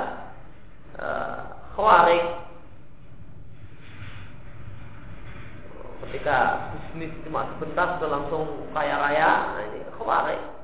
uh, 0.98 1.40
khawarik 1.72 2.24
ketika 6.08 6.70
bisnis 6.74 7.14
cuma 7.26 7.46
sebentar 7.56 7.98
sudah 7.98 8.10
langsung 8.10 8.46
kaya 8.74 8.96
raya, 8.98 9.30
nah 9.54 9.62
ini 9.70 9.80
khawarik. 9.96 10.57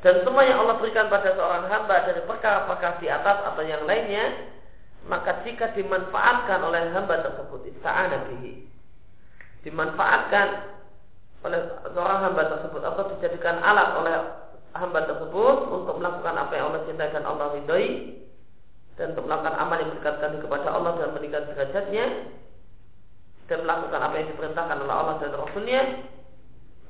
Dan 0.00 0.24
semua 0.24 0.48
yang 0.48 0.64
Allah 0.64 0.80
berikan 0.80 1.12
pada 1.12 1.36
seorang 1.36 1.68
hamba 1.68 2.08
dari 2.08 2.24
perkara-perkara 2.24 3.04
di 3.04 3.08
atas 3.12 3.36
atau 3.52 3.60
yang 3.60 3.84
lainnya, 3.84 4.48
maka 5.04 5.44
jika 5.44 5.76
dimanfaatkan 5.76 6.60
oleh 6.64 6.88
hamba 6.96 7.20
tersebut, 7.20 7.68
ista'ana 7.68 8.32
bihi. 8.32 8.64
Dimanfaatkan 9.60 10.48
oleh 11.44 11.60
seorang 11.92 12.20
hamba 12.24 12.42
tersebut 12.48 12.80
atau 12.80 13.02
dijadikan 13.16 13.60
alat 13.60 13.88
oleh 13.96 14.14
hamba 14.76 15.04
tersebut 15.08 15.56
untuk 15.72 15.96
melakukan 16.00 16.36
apa 16.36 16.52
yang 16.52 16.72
Allah 16.72 16.82
cintai 16.84 17.12
dan 17.12 17.24
Allah 17.24 17.56
ridhoi 17.56 17.88
dan 19.00 19.16
untuk 19.16 19.24
melakukan 19.24 19.56
amal 19.56 19.76
yang 19.80 19.90
mendekatkan 19.96 20.30
kepada 20.44 20.68
Allah 20.68 20.92
dan 21.00 21.08
meningkatkan 21.16 21.52
derajatnya 21.56 22.06
dan 23.48 23.58
melakukan 23.64 24.00
apa 24.04 24.14
yang 24.20 24.28
diperintahkan 24.36 24.78
oleh 24.84 24.94
Allah 24.94 25.14
dan 25.18 25.30
Rasulnya 25.32 25.80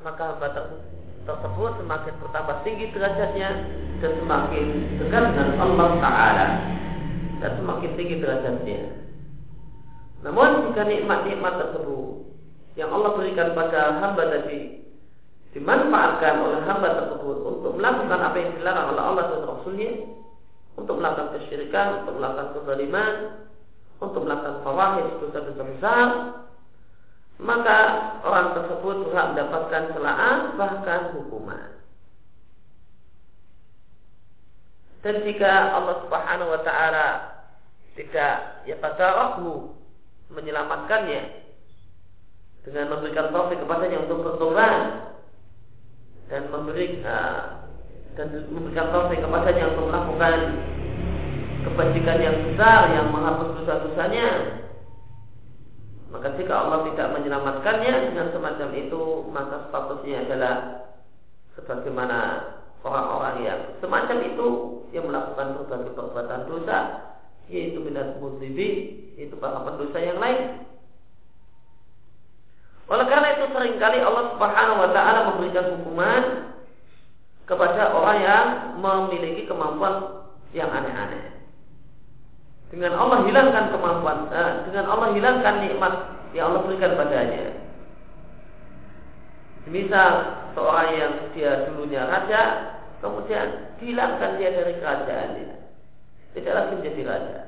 maka 0.03 0.23
hamba 0.35 0.49
tersebut 0.51 1.10
tersebut 1.29 1.71
semakin 1.81 2.15
bertambah 2.21 2.57
tinggi 2.65 2.87
derajatnya 2.93 3.51
dan 4.01 4.13
semakin 4.21 4.67
dekat 5.01 5.23
dengan 5.33 5.49
Allah 5.61 5.89
Taala. 6.01 6.49
dan 7.41 7.57
semakin 7.57 7.97
tinggi 7.97 8.21
derajatnya. 8.21 9.01
Namun 10.21 10.69
jika 10.69 10.85
nikmat-nikmat 10.85 11.57
tersebut 11.57 12.29
yang 12.77 12.93
Allah 12.93 13.17
berikan 13.17 13.57
pada 13.57 13.97
hamba 13.97 14.29
tadi 14.29 14.85
dimanfaatkan 15.57 16.35
oleh 16.45 16.61
hamba 16.69 16.89
tersebut 17.01 17.37
untuk 17.43 17.73
melakukan 17.81 18.21
apa 18.21 18.37
yang 18.37 18.53
dilarang 18.61 18.93
oleh 18.93 19.03
Allah 19.03 19.25
dan 19.33 19.43
Rasulnya, 19.49 19.91
untuk 20.79 20.95
melakukan 21.01 21.29
kesyirikan, 21.41 22.05
untuk 22.05 22.15
melakukan 22.21 22.49
kezaliman, 22.55 23.15
untuk 23.99 24.21
melakukan 24.29 24.57
fawahid 24.63 25.07
dosa-dosa 25.19 25.63
besar, 25.65 26.07
maka 27.41 27.79
orang 28.21 28.53
tersebut 28.53 29.09
berhak 29.09 29.33
mendapatkan 29.33 29.85
celaan 29.97 30.39
bahkan 30.61 31.01
hukuman. 31.17 31.81
Dan 35.01 35.25
jika 35.25 35.73
Allah 35.73 36.05
Subhanahu 36.05 36.53
wa 36.53 36.61
taala 36.61 37.09
tidak 37.97 38.65
ya 38.69 38.77
rohmu 39.17 39.73
menyelamatkannya 40.29 41.23
dengan 42.61 42.93
memberikan 42.93 43.33
taufik 43.33 43.57
kepadanya 43.65 44.05
untuk 44.05 44.21
bertobat 44.21 44.77
dan 46.29 46.53
memberi 46.53 47.01
dan 48.21 48.27
memberikan 48.53 48.93
taufik 48.93 49.25
kepadanya 49.25 49.65
untuk 49.73 49.89
melakukan 49.89 50.39
kebajikan 51.65 52.19
yang 52.21 52.37
besar 52.53 52.93
yang 52.93 53.09
menghapus 53.09 53.49
dosa-dosanya 53.65 54.60
maka 56.11 56.35
jika 56.35 56.53
Allah 56.53 56.91
tidak 56.91 57.09
menyelamatkannya 57.15 57.95
dengan 58.11 58.27
semacam 58.35 58.69
itu 58.75 59.03
maka 59.31 59.57
statusnya 59.71 60.27
adalah 60.27 60.55
sebagaimana 61.55 62.19
orang-orang 62.83 63.37
yang 63.47 63.61
semacam 63.79 64.19
itu 64.27 64.47
yang 64.91 65.07
melakukan 65.07 65.55
berbagai 65.63 65.95
perbuatan 65.95 66.41
dosa 66.51 66.79
yaitu 67.47 67.79
minat 67.83 68.19
muzibi 68.19 68.69
itu 69.19 69.35
para 69.39 69.63
pendosa 69.63 69.99
yang 70.03 70.19
lain 70.19 70.67
oleh 72.91 73.07
karena 73.07 73.39
itu 73.39 73.45
sering 73.55 73.79
kali 73.79 74.03
Allah 74.03 74.35
Subhanahu 74.35 74.83
wa 74.83 74.91
taala 74.91 75.21
memberikan 75.31 75.79
hukuman 75.79 76.23
kepada 77.47 77.95
orang 77.95 78.19
yang 78.19 78.47
memiliki 78.79 79.47
kemampuan 79.47 80.27
yang 80.51 80.71
aneh-aneh. 80.71 81.40
Dengan 82.71 82.95
Allah 82.95 83.27
hilangkan 83.27 83.75
kemampuan, 83.75 84.31
eh, 84.31 84.53
dengan 84.71 84.87
Allah 84.95 85.11
hilangkan 85.11 85.55
nikmat 85.67 85.95
yang 86.31 86.55
Allah 86.55 86.63
berikan 86.63 86.95
padanya. 86.95 87.59
Misal 89.67 90.13
seorang 90.55 90.89
yang 90.95 91.13
dia 91.35 91.67
dulunya 91.67 92.07
raja, 92.07 92.43
kemudian 93.03 93.75
dihilangkan 93.83 94.39
dia 94.39 94.51
dari 94.55 94.79
kerajaannya, 94.79 95.51
tidak 96.39 96.55
lagi 96.55 96.73
menjadi 96.79 97.03
raja. 97.07 97.39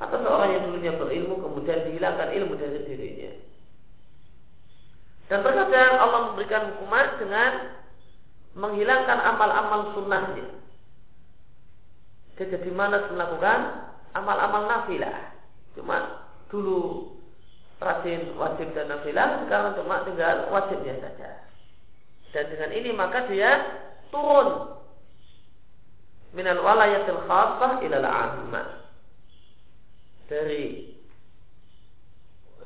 Atau 0.00 0.18
seorang 0.24 0.50
yang 0.56 0.62
dulunya 0.72 0.92
berilmu 0.96 1.36
kemudian 1.44 1.84
dihilangkan 1.86 2.32
ilmu 2.32 2.56
dari 2.56 2.80
dirinya. 2.88 3.32
Dan 5.28 5.44
terkadang 5.44 5.92
Allah 6.00 6.20
memberikan 6.32 6.74
hukuman 6.74 7.06
dengan 7.20 7.52
menghilangkan 8.56 9.18
amal-amal 9.20 9.96
sunnahnya. 9.96 10.61
Dia 12.36 12.48
jadi 12.48 12.70
malas 12.72 13.08
melakukan 13.12 13.58
amal-amal 14.16 14.68
nafilah. 14.68 15.36
Cuma 15.76 16.28
dulu 16.48 17.12
rajin 17.80 18.32
wajib 18.38 18.72
dan 18.72 18.88
nafilah, 18.88 19.44
sekarang 19.44 19.76
cuma 19.80 20.04
tinggal 20.06 20.48
wajibnya 20.48 20.96
saja. 21.02 21.44
Dan 22.32 22.48
dengan 22.48 22.70
ini 22.72 22.90
maka 22.96 23.28
dia 23.28 23.50
turun 24.08 24.80
minal 26.32 26.64
walayatil 26.64 27.20
khasah 27.28 27.84
ilal 27.84 28.08
ammah 28.08 28.68
dari 30.32 30.96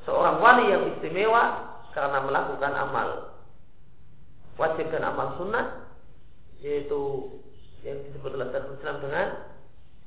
seorang 0.07 0.39
wali 0.39 0.71
yang 0.71 0.83
istimewa 0.95 1.75
karena 1.91 2.23
melakukan 2.23 2.73
amal 2.79 3.09
wajib 4.55 4.87
dan 4.95 5.03
amal 5.03 5.35
sunnah 5.35 5.91
yaitu 6.63 7.35
yang 7.83 7.99
disebut 8.07 8.39
oleh 8.39 8.49
Islam 8.55 8.97
dengan 9.03 9.27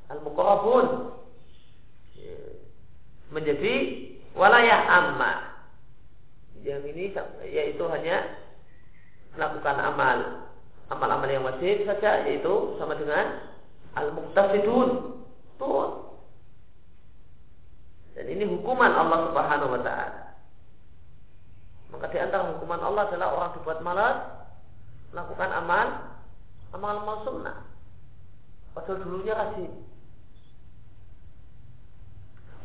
al-muqarrabun. 0.09 1.15
Menjadi 3.29 3.73
walayah 4.33 4.81
amma. 4.89 5.33
Yang 6.65 6.83
ini 6.91 7.03
yaitu 7.49 7.83
hanya 7.87 8.41
melakukan 9.37 9.77
amal. 9.79 10.17
Amal-amal 10.89 11.29
yang 11.29 11.45
wajib 11.45 11.85
saja 11.85 12.25
yaitu 12.25 12.75
sama 12.81 12.97
dengan 12.97 13.45
al-muqtasidun. 13.93 15.21
Turun 15.61 16.09
dan 18.19 18.35
ini 18.35 18.43
hukuman 18.51 18.91
Allah 18.91 19.31
Subhanahu 19.31 19.79
wa 19.79 19.79
taala. 19.79 20.35
Maka 21.95 22.11
di 22.11 22.19
antara 22.19 22.51
hukuman 22.51 22.83
Allah 22.83 23.07
adalah 23.07 23.27
orang 23.31 23.51
dibuat 23.55 23.79
malas 23.79 24.43
melakukan 25.15 25.49
amal 25.55 25.87
amal 26.75 26.95
amal 26.99 27.17
sunnah. 27.23 27.63
Padahal 28.75 29.07
dulunya 29.07 29.39
rajin 29.39 29.71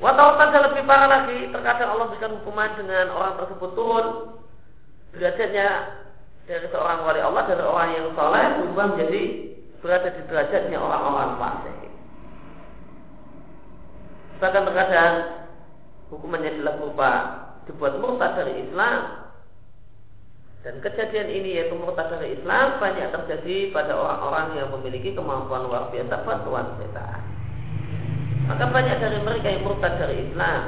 Watautan 0.02 0.50
lebih 0.50 0.83
parah 0.90 1.07
lagi, 1.07 1.54
terkadang 1.54 1.94
Allah 1.94 2.07
berikan 2.11 2.35
hukuman 2.42 2.70
dengan 2.74 3.14
orang 3.14 3.38
tersebut 3.38 3.70
turun 3.78 4.07
derajatnya 5.14 5.68
dari 6.44 6.66
seorang 6.68 7.07
wali 7.07 7.20
Allah 7.22 7.42
dari 7.48 7.62
orang 7.62 7.90
yang 7.94 8.07
soleh 8.12 8.44
berubah 8.61 8.87
menjadi 8.92 9.22
berada 9.80 10.09
di 10.12 10.22
derajatnya 10.28 10.78
orang-orang 10.83 11.30
fasik. 11.40 11.76
Bahkan 14.42 14.62
terkadang 14.66 15.14
hukumannya 16.12 16.50
adalah 16.61 16.74
berupa 16.76 17.11
dibuat 17.64 17.96
murtad 17.96 18.37
dari 18.37 18.66
Islam 18.66 19.00
dan 20.64 20.74
kejadian 20.85 21.28
ini 21.33 21.64
yaitu 21.64 21.76
murtad 21.80 22.12
dari 22.12 22.37
Islam 22.37 22.76
banyak 22.76 23.09
terjadi 23.09 23.72
pada 23.72 23.96
orang-orang 23.96 24.46
yang 24.61 24.68
memiliki 24.74 25.16
kemampuan 25.16 25.64
luar 25.64 25.88
biasa 25.88 26.28
bantuan 26.28 26.76
setan. 26.76 27.24
Maka 28.44 28.64
banyak 28.68 28.96
dari 29.00 29.18
mereka 29.24 29.46
yang 29.48 29.64
murtad 29.64 29.96
dari 29.96 30.28
Islam. 30.28 30.61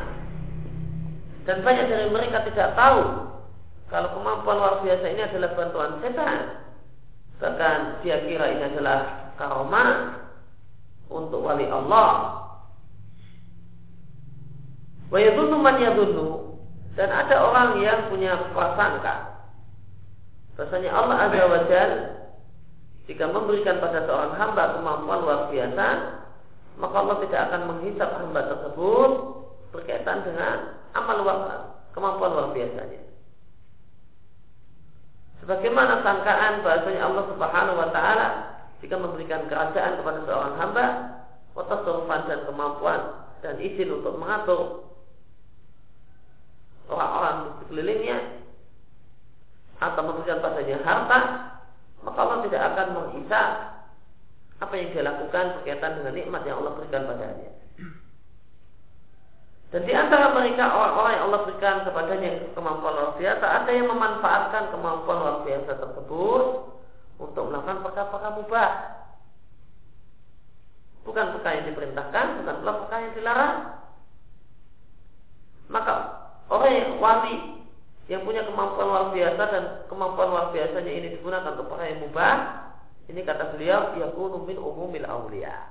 Dan 1.46 1.62
banyak 1.62 1.86
dari 1.86 2.06
mereka 2.10 2.42
tidak 2.42 2.74
tahu 2.74 3.30
Kalau 3.86 4.18
kemampuan 4.18 4.58
luar 4.58 4.74
biasa 4.82 5.06
ini 5.14 5.22
adalah 5.22 5.50
bantuan 5.54 5.92
setan. 6.02 6.40
Bahkan 7.38 8.02
dia 8.02 8.18
kira 8.26 8.46
ini 8.50 8.64
adalah 8.74 9.30
karomah 9.38 9.90
Untuk 11.12 11.44
wali 11.44 11.68
Allah. 11.68 12.42
Yadunnu 15.12 16.26
Dan 16.98 17.08
ada 17.12 17.36
orang 17.44 17.78
yang 17.78 18.10
punya 18.10 18.50
prasangka. 18.50 19.36
Bahasanya 20.56 20.90
Allah 20.90 21.16
Azza 21.28 21.44
wa 21.46 21.60
Jal 21.68 21.90
Jika 23.06 23.28
memberikan 23.30 23.78
pada 23.78 24.02
seorang 24.02 24.34
hamba 24.34 24.80
kemampuan 24.80 25.20
luar 25.22 25.40
biasa 25.52 26.15
maka 26.76 26.96
Allah 27.00 27.16
tidak 27.24 27.40
akan 27.48 27.62
menghisap 27.72 28.08
hamba 28.20 28.40
tersebut 28.52 29.10
berkaitan 29.72 30.24
dengan 30.24 30.76
amal 30.92 31.16
luar, 31.24 31.38
kemampuan 31.96 32.32
luar 32.32 32.48
biasanya. 32.52 33.00
Sebagaimana 35.40 36.00
sangkaan 36.04 36.64
bahasanya 36.64 37.02
Allah 37.06 37.24
Subhanahu 37.32 37.76
wa 37.80 37.88
taala 37.92 38.28
jika 38.84 38.96
memberikan 39.00 39.48
kerajaan 39.48 40.00
kepada 40.00 40.20
seorang 40.28 40.54
hamba, 40.60 40.84
watasawufan 41.56 42.28
dan 42.28 42.40
kemampuan 42.44 43.00
dan 43.40 43.56
izin 43.60 44.00
untuk 44.00 44.20
mengatur 44.20 44.90
orang-orang 46.92 47.36
di 47.36 47.50
sekelilingnya 47.64 48.18
atau 49.80 50.02
memberikan 50.04 50.40
padanya 50.40 50.76
harta, 50.84 51.18
maka 52.04 52.18
Allah 52.20 52.38
tidak 52.48 52.62
akan 52.72 52.86
menghisap 52.96 53.48
apa 54.56 54.72
yang 54.72 54.88
dia 54.92 55.04
lakukan 55.04 55.60
berkaitan 55.60 56.00
dengan 56.00 56.12
nikmat 56.16 56.42
yang 56.48 56.64
Allah 56.64 56.72
berikan 56.80 57.04
padanya. 57.04 57.50
Dan 59.74 59.82
di 59.82 59.92
antara 59.92 60.32
mereka 60.32 60.72
orang-orang 60.72 61.12
yang 61.12 61.24
Allah 61.28 61.40
berikan 61.44 61.76
kepadanya 61.84 62.30
kemampuan 62.54 62.94
luar 62.96 63.12
biasa, 63.18 63.44
ada 63.44 63.70
yang 63.74 63.90
memanfaatkan 63.90 64.72
kemampuan 64.72 65.16
luar 65.20 65.36
biasa 65.42 65.70
tersebut 65.76 66.44
untuk 67.20 67.44
melakukan 67.50 67.82
perkara-perkara 67.82 68.30
mubah. 68.40 68.70
Bukan 71.02 71.26
perkara 71.38 71.54
yang 71.60 71.66
diperintahkan, 71.74 72.26
bukan 72.40 72.56
perkara 72.62 73.00
yang 73.04 73.14
dilarang. 73.18 73.56
Maka 75.66 75.94
orang 76.46 76.72
yang 76.72 76.90
wali 77.02 77.36
yang 78.06 78.22
punya 78.22 78.46
kemampuan 78.46 78.86
luar 78.86 79.06
biasa 79.10 79.42
dan 79.50 79.64
kemampuan 79.90 80.30
luar 80.30 80.46
biasanya 80.54 80.92
ini 80.94 81.18
digunakan 81.18 81.58
untuk 81.58 81.66
perkara 81.66 81.90
yang 81.90 82.06
mubah, 82.06 82.34
ini 83.06 83.20
kata 83.22 83.54
beliau, 83.54 83.94
yakunu 83.94 84.42
min 84.42 84.58
umumil 84.58 85.06
awliya. 85.06 85.70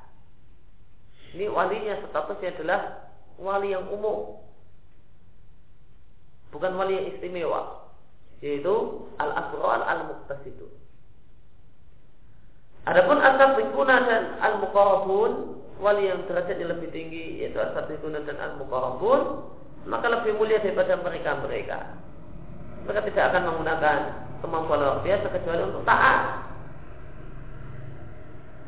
Ini 1.36 1.52
walinya 1.52 2.00
statusnya 2.08 2.56
adalah 2.56 3.12
wali 3.36 3.76
yang 3.76 3.92
umum. 3.92 4.40
Bukan 6.56 6.80
wali 6.80 6.96
yang 6.96 7.08
istimewa. 7.12 7.92
Yaitu 8.40 9.04
al-asral 9.20 9.84
al-muqtasidun. 9.84 10.72
Adapun 12.88 13.18
asabikuna 13.20 13.96
dan 14.08 14.24
al-muqarrabun 14.40 15.60
wali 15.84 16.08
yang 16.08 16.24
derajatnya 16.30 16.72
lebih 16.72 16.88
tinggi 16.96 17.44
yaitu 17.44 17.60
asabikuna 17.60 18.24
dan 18.24 18.40
al-muqarrabun 18.40 19.52
maka 19.90 20.08
lebih 20.08 20.40
mulia 20.40 20.64
daripada 20.64 20.96
mereka-mereka. 21.04 22.00
Mereka 22.86 23.02
tidak 23.12 23.24
akan 23.34 23.44
menggunakan 23.50 23.98
kemampuan 24.40 24.80
luar 24.80 25.00
biasa 25.02 25.26
kecuali 25.34 25.62
untuk 25.66 25.84
taat. 25.84 26.45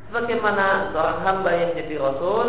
Sebagaimana 0.08 0.96
seorang 0.96 1.20
hamba 1.24 1.52
yang 1.52 1.72
jadi 1.76 1.96
rasul 2.00 2.48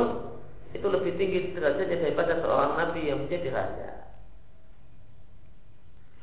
itu 0.77 0.87
lebih 0.87 1.13
tinggi 1.19 1.59
derajatnya 1.59 2.07
daripada 2.07 2.39
seorang 2.39 2.73
nabi 2.79 3.11
yang 3.11 3.27
menjadi 3.27 3.49
raja. 3.51 3.91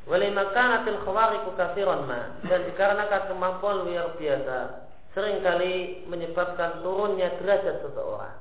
Walimakanatil 0.06 1.02
khawariku 1.02 1.58
kafiran 1.58 2.06
ma 2.06 2.40
dan 2.46 2.62
dikarenakan 2.70 3.22
kemampuan 3.26 3.90
luar 3.90 4.14
biasa 4.22 4.86
sering 5.18 5.42
kali 5.42 6.06
menyebabkan 6.06 6.86
turunnya 6.86 7.36
derajat 7.42 7.82
seseorang. 7.82 8.38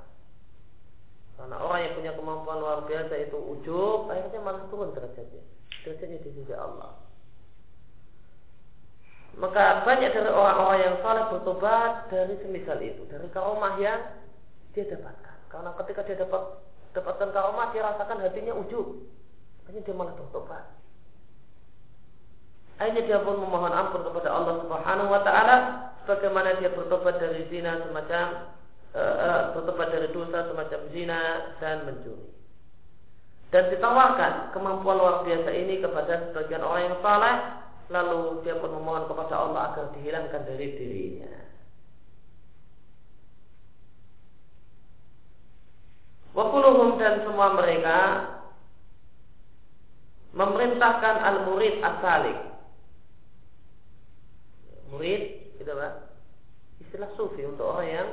Karena 1.35 1.57
orang 1.59 1.81
yang 1.83 1.95
punya 1.99 2.13
kemampuan 2.15 2.59
luar 2.63 2.87
biasa 2.87 3.15
itu 3.27 3.39
ujub, 3.39 4.07
akhirnya 4.07 4.39
malah 4.45 4.67
turun 4.71 4.95
derajatnya. 4.95 5.43
Derajatnya 5.83 6.19
di 6.23 6.31
sisi 6.31 6.55
Allah. 6.55 6.95
Maka 9.35 9.83
banyak 9.83 10.15
dari 10.15 10.31
orang-orang 10.31 10.79
yang 10.79 10.95
saleh 11.03 11.25
bertobat 11.31 12.07
dari 12.07 12.35
semisal 12.39 12.79
itu, 12.79 13.03
dari 13.11 13.27
karomah 13.35 13.75
yang 13.83 14.01
dia 14.75 14.87
dapatkan. 14.87 15.37
Karena 15.51 15.71
ketika 15.83 16.01
dia 16.07 16.17
dapat 16.23 16.43
dapatkan 16.95 17.29
karomah, 17.35 17.75
dia 17.75 17.83
rasakan 17.83 18.23
hatinya 18.23 18.55
ujub. 18.55 19.03
Akhirnya 19.67 19.83
dia 19.83 19.95
malah 19.97 20.15
bertobat. 20.15 20.65
Akhirnya 22.79 23.03
dia 23.07 23.19
pun 23.23 23.39
memohon 23.39 23.75
ampun 23.75 24.03
kepada 24.03 24.29
Allah 24.35 24.55
Subhanahu 24.67 25.09
wa 25.11 25.23
taala 25.23 25.57
sebagaimana 26.03 26.59
dia 26.59 26.75
bertobat 26.75 27.23
dari 27.23 27.47
zina 27.47 27.79
semacam 27.87 28.51
uh, 28.99 29.43
bertobat 29.55 29.89
dari 29.95 30.09
dosa 30.11 30.51
semacam 30.51 30.81
zina 30.91 31.21
dan 31.63 31.87
mencuri. 31.87 32.35
Dan 33.55 33.71
ditawarkan 33.71 34.51
kemampuan 34.51 34.99
luar 34.99 35.17
biasa 35.23 35.51
ini 35.55 35.79
kepada 35.79 36.35
sebagian 36.35 36.67
orang 36.67 36.91
yang 36.91 36.99
saleh, 36.99 37.37
lalu 37.93 38.41
dia 38.45 38.57
pun 38.57 38.73
memohon 38.73 39.05
kepada 39.09 39.35
Allah 39.37 39.61
agar 39.73 39.85
dihilangkan 39.97 40.43
dari 40.49 40.67
dirinya. 40.77 41.33
Wakuluhum 46.35 46.99
dan 46.99 47.23
semua 47.23 47.55
mereka 47.55 47.99
memerintahkan 50.35 51.17
al-murid 51.23 51.79
asalik 51.79 52.39
murid 54.91 55.23
gitu 55.63 55.71
Pak. 55.71 55.95
Istilah 56.83 57.11
sufi 57.15 57.47
untuk 57.47 57.71
orang 57.71 57.87
yang 57.87 58.09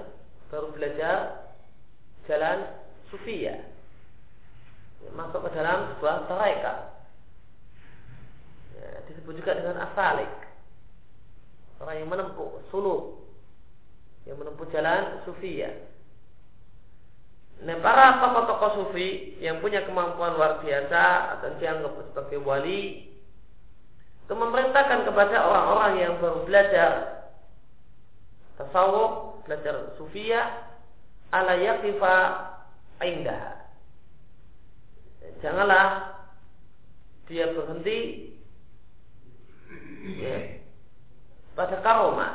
baru 0.54 0.70
belajar 0.70 1.50
jalan 2.30 2.70
sufia 3.10 3.72
masuk 5.18 5.50
ke 5.50 5.50
dalam 5.58 5.98
sebuah 5.98 6.30
tarekat 6.30 6.78
ya, 6.78 6.91
disebut 9.22 9.38
juga 9.38 9.54
dengan 9.54 9.86
asalik 9.86 10.34
orang 11.78 11.96
yang 12.02 12.10
menempuh 12.10 12.66
suluk 12.74 13.22
yang 14.26 14.42
menempuh 14.42 14.66
jalan 14.74 15.22
sufia 15.30 15.70
Nah, 17.62 17.78
para 17.78 18.18
tokoh-tokoh 18.18 18.72
sufi 18.74 19.38
yang 19.38 19.62
punya 19.62 19.86
kemampuan 19.86 20.34
luar 20.34 20.66
biasa 20.66 21.38
atau 21.38 21.62
dianggap 21.62 21.94
sebagai 22.10 22.42
wali 22.42 23.06
itu 24.26 24.34
memerintahkan 24.34 25.06
kepada 25.06 25.46
orang-orang 25.46 25.94
yang 26.02 26.14
baru 26.18 26.42
belajar 26.42 26.92
tasawuf, 28.58 29.46
belajar 29.46 29.94
sufia, 29.94 30.42
ala 31.30 31.54
yaqifa 31.54 32.16
indah. 33.06 33.62
Janganlah 35.46 36.18
dia 37.30 37.54
berhenti 37.54 38.31
ya, 40.02 40.38
pada 41.54 41.78
karoma. 41.86 42.28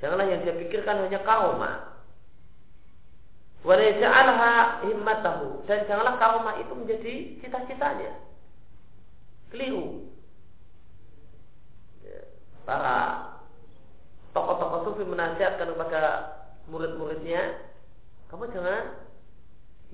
Janganlah 0.00 0.28
yang 0.28 0.44
dia 0.44 0.54
pikirkan 0.56 1.08
hanya 1.08 1.20
karoma. 1.24 1.96
Himmatahu 4.86 5.66
dan 5.66 5.88
janganlah 5.90 6.14
karomah 6.22 6.54
itu 6.62 6.72
menjadi 6.76 7.14
cita-citanya. 7.42 8.14
Keliru. 9.50 10.06
Ya, 12.06 12.20
para 12.62 12.96
tokoh-tokoh 14.30 14.80
sufi 14.86 15.02
menasihatkan 15.02 15.74
kepada 15.74 16.02
murid-muridnya, 16.70 17.58
kamu 18.30 18.52
jangan 18.54 19.05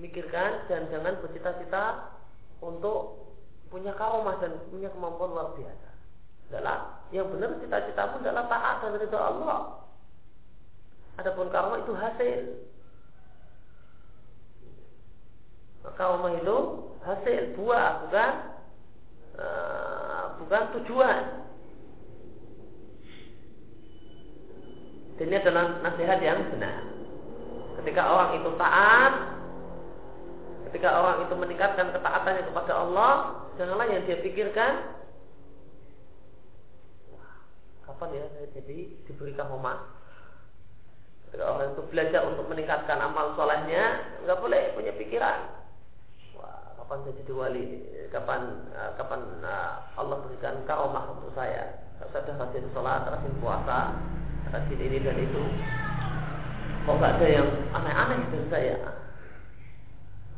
mikirkan 0.01 0.65
dan 0.69 0.89
jangan 0.89 1.21
bercita-cita 1.21 2.15
untuk 2.65 3.29
punya 3.69 3.93
karomah 3.97 4.37
dan 4.41 4.57
punya 4.69 4.89
kemampuan 4.93 5.33
luar 5.33 5.49
biasa. 5.57 5.91
Adalah 6.53 7.09
yang 7.13 7.33
benar 7.33 7.57
cita-citamu 7.61 8.21
adalah 8.21 8.45
taat 8.49 8.77
dan 8.85 9.01
ridha 9.01 9.21
Allah. 9.21 9.61
Adapun 11.21 11.49
karomah 11.53 11.81
itu 11.85 11.93
hasil 11.97 12.41
maka 15.83 16.03
rumah 16.15 16.33
itu 16.39 16.57
hasil 17.03 17.43
buah 17.59 18.07
bukan 18.07 18.33
uh, 19.35 20.25
bukan 20.39 20.63
tujuan. 20.79 21.23
Ini 25.23 25.39
adalah 25.39 25.79
nasihat 25.87 26.19
yang 26.19 26.51
benar. 26.51 26.83
Ketika 27.79 28.03
orang 28.11 28.43
itu 28.43 28.51
taat, 28.59 29.32
ketika 30.73 30.89
orang 30.89 31.29
itu 31.29 31.37
meningkatkan 31.37 31.93
ketaatannya 31.93 32.49
kepada 32.49 32.73
Allah, 32.73 33.13
janganlah 33.61 33.93
yang 33.93 34.09
dia 34.09 34.25
pikirkan. 34.25 34.89
Kapan 37.85 38.09
ya 38.17 38.25
saya 38.33 38.49
jadi 38.57 38.79
diberi 39.05 39.37
kahomah 39.37 39.85
Ketika 41.29 41.45
orang 41.45 41.77
itu 41.77 41.83
belajar 41.93 42.25
untuk 42.25 42.49
meningkatkan 42.49 43.05
amal 43.05 43.37
solehnya, 43.37 44.01
nggak 44.25 44.41
boleh 44.41 44.73
punya 44.73 44.97
pikiran. 44.97 45.61
Kapan 46.81 46.99
saya 47.05 47.15
jadi 47.21 47.33
wali? 47.37 47.65
Kapan 48.09 48.41
uh, 48.73 48.97
kapan 48.97 49.21
uh, 49.45 49.93
Allah 50.01 50.25
berikan 50.25 50.57
karomah 50.65 51.05
untuk 51.13 51.37
saya? 51.37 51.85
Saya 52.01 52.17
sudah 52.17 52.49
rajin 52.49 52.65
sholat 52.73 53.05
rajin 53.13 53.35
puasa 53.45 53.93
rajin 54.57 54.81
ini 54.81 55.05
dan 55.05 55.21
itu. 55.21 55.43
Kok 56.89 56.97
nggak 56.97 57.13
ada 57.21 57.27
yang 57.29 57.49
aneh-aneh 57.77 58.21
dari 58.33 58.47
saya 58.49 59.02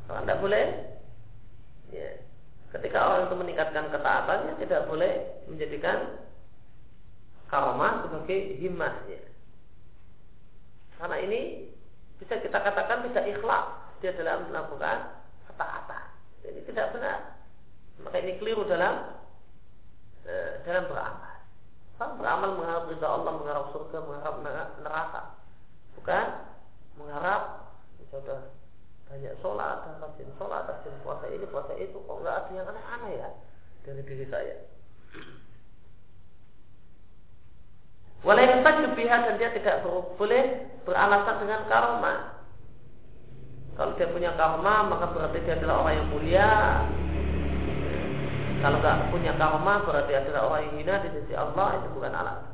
kalau 0.05 0.19
anda 0.21 0.35
boleh 0.41 0.65
ya 1.93 2.09
ketika 2.75 2.99
orang 2.99 3.31
itu 3.31 3.37
meningkatkan 3.39 3.87
ketaatannya 3.93 4.53
tidak 4.61 4.81
boleh 4.91 5.13
menjadikan 5.47 6.19
karomah 7.49 8.05
sebagai 8.09 8.59
himmahnya 8.59 9.21
karena 10.99 11.17
ini 11.23 11.41
bisa 12.19 12.41
kita 12.41 12.59
katakan 12.59 13.07
bisa 13.07 13.21
ikhlas 13.27 13.67
dia 14.03 14.13
dalam 14.17 14.51
melakukan 14.51 15.23
ketaatan 15.51 16.15
ini 16.45 16.61
tidak 16.69 16.93
benar. 16.93 17.19
Maka 18.05 18.17
ini 18.21 18.37
keliru 18.37 18.69
dalam 18.69 19.17
eh, 20.29 20.61
dalam 20.69 20.85
beramal. 20.91 21.37
Beramal 21.95 22.51
mengharap 22.59 22.85
ridha 22.91 23.09
Allah, 23.09 23.33
mengharap 23.39 23.67
surga, 23.73 23.99
mengharap 24.03 24.35
neraka. 24.83 25.23
Bukan 25.97 26.27
mengharap 27.01 27.43
sudah 28.13 28.51
banyak 29.09 29.35
sholat, 29.45 29.85
rajin 30.01 30.29
sholat, 30.41 30.65
rajin 30.67 30.95
puasa 31.05 31.27
ini, 31.31 31.45
puasa 31.49 31.73
itu. 31.77 31.97
Kok 31.97 32.19
nggak 32.25 32.37
ada 32.45 32.51
yang 32.57 32.67
aneh-aneh 32.69 33.13
ya 33.21 33.31
dari 33.85 34.03
diri 34.03 34.27
saya. 34.33 34.57
Walau 38.25 38.97
pihak 38.97 39.21
dan 39.29 39.37
dia 39.37 39.53
tidak 39.53 39.85
boleh 40.17 40.45
beralasan 40.89 41.45
dengan 41.45 41.61
karma. 41.69 42.15
Kalau 43.77 43.93
dia 44.01 44.09
punya 44.09 44.33
karma 44.39 44.89
maka 44.89 45.13
berarti 45.13 45.45
dia 45.45 45.61
adalah 45.61 45.85
orang 45.85 45.95
yang 46.01 46.09
mulia. 46.09 46.51
Kalau 48.65 48.81
tidak 48.81 49.13
punya 49.13 49.33
karma 49.37 49.85
berarti 49.85 50.09
dia 50.09 50.21
adalah 50.25 50.43
orang 50.49 50.61
yang 50.65 50.75
hina 50.81 50.95
di 51.05 51.09
sisi 51.21 51.35
Allah 51.37 51.69
itu 51.77 51.89
bukan 51.93 52.17
alasan. 52.17 52.54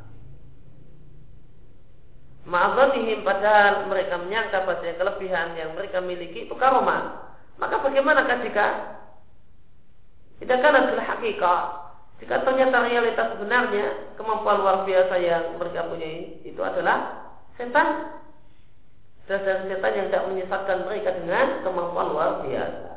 Ma'azanihim 2.49 3.21
padahal 3.21 3.85
mereka 3.87 4.17
menyangka 4.17 4.65
bahwa 4.65 4.81
kelebihan 4.81 5.55
yang 5.61 5.77
mereka 5.77 6.01
miliki 6.01 6.49
itu 6.49 6.55
karma. 6.57 7.29
Maka 7.61 7.85
bagaimana 7.85 8.25
jika 8.41 8.97
tidak 10.41 10.59
kan 10.65 10.73
adalah 10.73 11.05
hakikat 11.05 11.65
jika 12.25 12.37
ternyata 12.45 12.85
realitas 12.89 13.37
sebenarnya 13.37 14.17
kemampuan 14.17 14.61
luar 14.61 14.89
biasa 14.89 15.15
yang 15.21 15.57
mereka 15.61 15.85
punya 15.89 16.09
itu 16.41 16.61
adalah 16.65 17.29
setan 17.61 18.17
dan 19.29 19.41
setan 19.45 19.93
yang 19.93 20.07
tidak 20.09 20.27
menyesatkan 20.33 20.79
mereka 20.89 21.13
dengan 21.21 21.61
kemampuan 21.61 22.09
luar 22.09 22.31
biasa. 22.45 22.91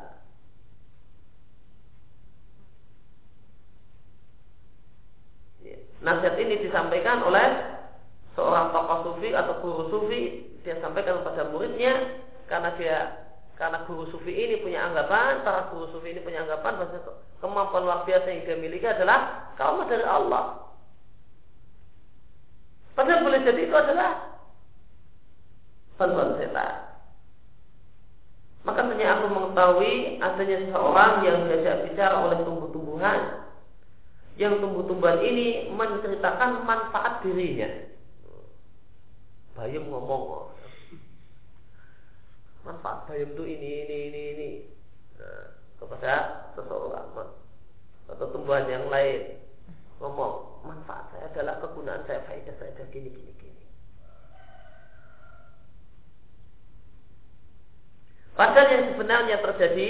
nasihat 6.04 6.36
ini 6.36 6.60
disampaikan 6.68 7.24
oleh 7.24 7.73
seorang 8.34 8.74
tokoh 8.74 9.00
sufi 9.13 9.30
atau 9.34 9.54
guru 9.62 9.84
sufi 9.93 10.22
dia 10.65 10.80
sampaikan 10.80 11.22
kepada 11.22 11.52
muridnya 11.54 11.93
karena 12.48 12.69
dia 12.80 12.98
karena 13.54 13.86
guru 13.86 14.10
sufi 14.10 14.34
ini 14.34 14.65
punya 14.65 14.89
anggapan, 14.89 15.46
para 15.46 15.69
guru 15.69 15.86
sufi 15.93 16.10
ini 16.10 16.26
punya 16.26 16.41
anggapan 16.41 16.82
bahwa 16.82 17.13
kemampuan 17.38 17.84
luar 17.86 18.00
biasa 18.02 18.26
yang 18.26 18.41
dia 18.50 18.58
miliki 18.58 18.88
adalah 18.89 19.54
kaum 19.62 19.86
dari 19.86 20.02
Allah. 20.02 20.74
Padahal 22.98 23.26
boleh 23.26 23.41
jadi 23.46 23.62
itu 23.69 23.76
adalah 23.78 24.41
bantuan 25.98 26.34
setan. 26.41 26.74
Maka 28.63 28.80
ternyata 28.89 29.13
aku 29.22 29.28
mengetahui 29.28 29.93
adanya 30.24 30.58
seseorang 30.65 31.13
yang 31.28 31.38
diajak 31.46 31.78
bicara 31.89 32.15
oleh 32.26 32.38
tumbuh-tumbuhan 32.48 33.19
yang 34.39 34.58
tumbuh-tumbuhan 34.58 35.22
ini 35.22 35.69
menceritakan 35.69 36.65
manfaat 36.65 37.22
dirinya. 37.22 37.69
Bayam 39.54 39.86
ngomong 39.89 40.50
manfaat 42.63 43.12
bayam 43.12 43.36
itu 43.36 43.44
ini 43.44 43.70
ini 43.84 43.98
ini 44.08 44.22
ini 44.34 44.50
nah, 45.20 45.52
kepada 45.84 46.48
seseorang 46.56 47.12
atau 48.08 48.26
tumbuhan 48.32 48.72
yang 48.72 48.88
lain 48.88 49.36
ngomong 50.00 50.63
manfaat 50.63 51.12
saya 51.12 51.28
adalah 51.28 51.60
kegunaan 51.60 52.08
saya 52.08 52.24
faedah 52.24 52.56
saya 52.56 52.72
adalah 52.72 52.89
gini 52.89 53.10
gini 53.12 53.32
gini. 53.36 53.63
Padahal 58.34 58.72
yang 58.72 58.86
sebenarnya 58.96 59.38
terjadi 59.44 59.89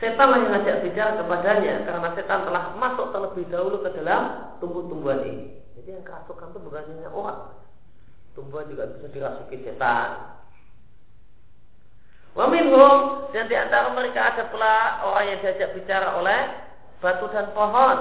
Setan 0.00 0.32
yang 0.32 0.48
ngajak 0.48 0.80
bicara 0.80 1.12
kepadanya 1.20 1.84
karena 1.84 2.08
setan 2.16 2.48
telah 2.48 2.72
masuk 2.80 3.12
terlebih 3.12 3.44
dahulu 3.52 3.84
ke 3.84 3.92
dalam 4.00 4.56
tumbuh-tumbuhan 4.56 5.28
ini. 5.28 5.60
Jadi 5.76 5.92
yang 5.92 6.04
kerasukan 6.08 6.56
itu 6.56 6.60
bukan 6.64 6.88
hanya 6.88 7.12
orang. 7.12 7.52
Tumbuhan 8.32 8.70
juga 8.70 8.90
bisa 8.94 9.06
dirasuki 9.10 9.62
setan. 9.66 10.38
Waminhum 12.38 13.26
dan 13.34 13.50
di 13.50 13.56
antara 13.58 13.90
mereka 13.90 14.34
ada 14.34 14.46
pula 14.54 15.02
orang 15.02 15.34
yang 15.34 15.38
diajak 15.42 15.74
bicara 15.74 16.14
oleh 16.14 16.40
batu 17.02 17.26
dan 17.34 17.50
pohon. 17.50 17.98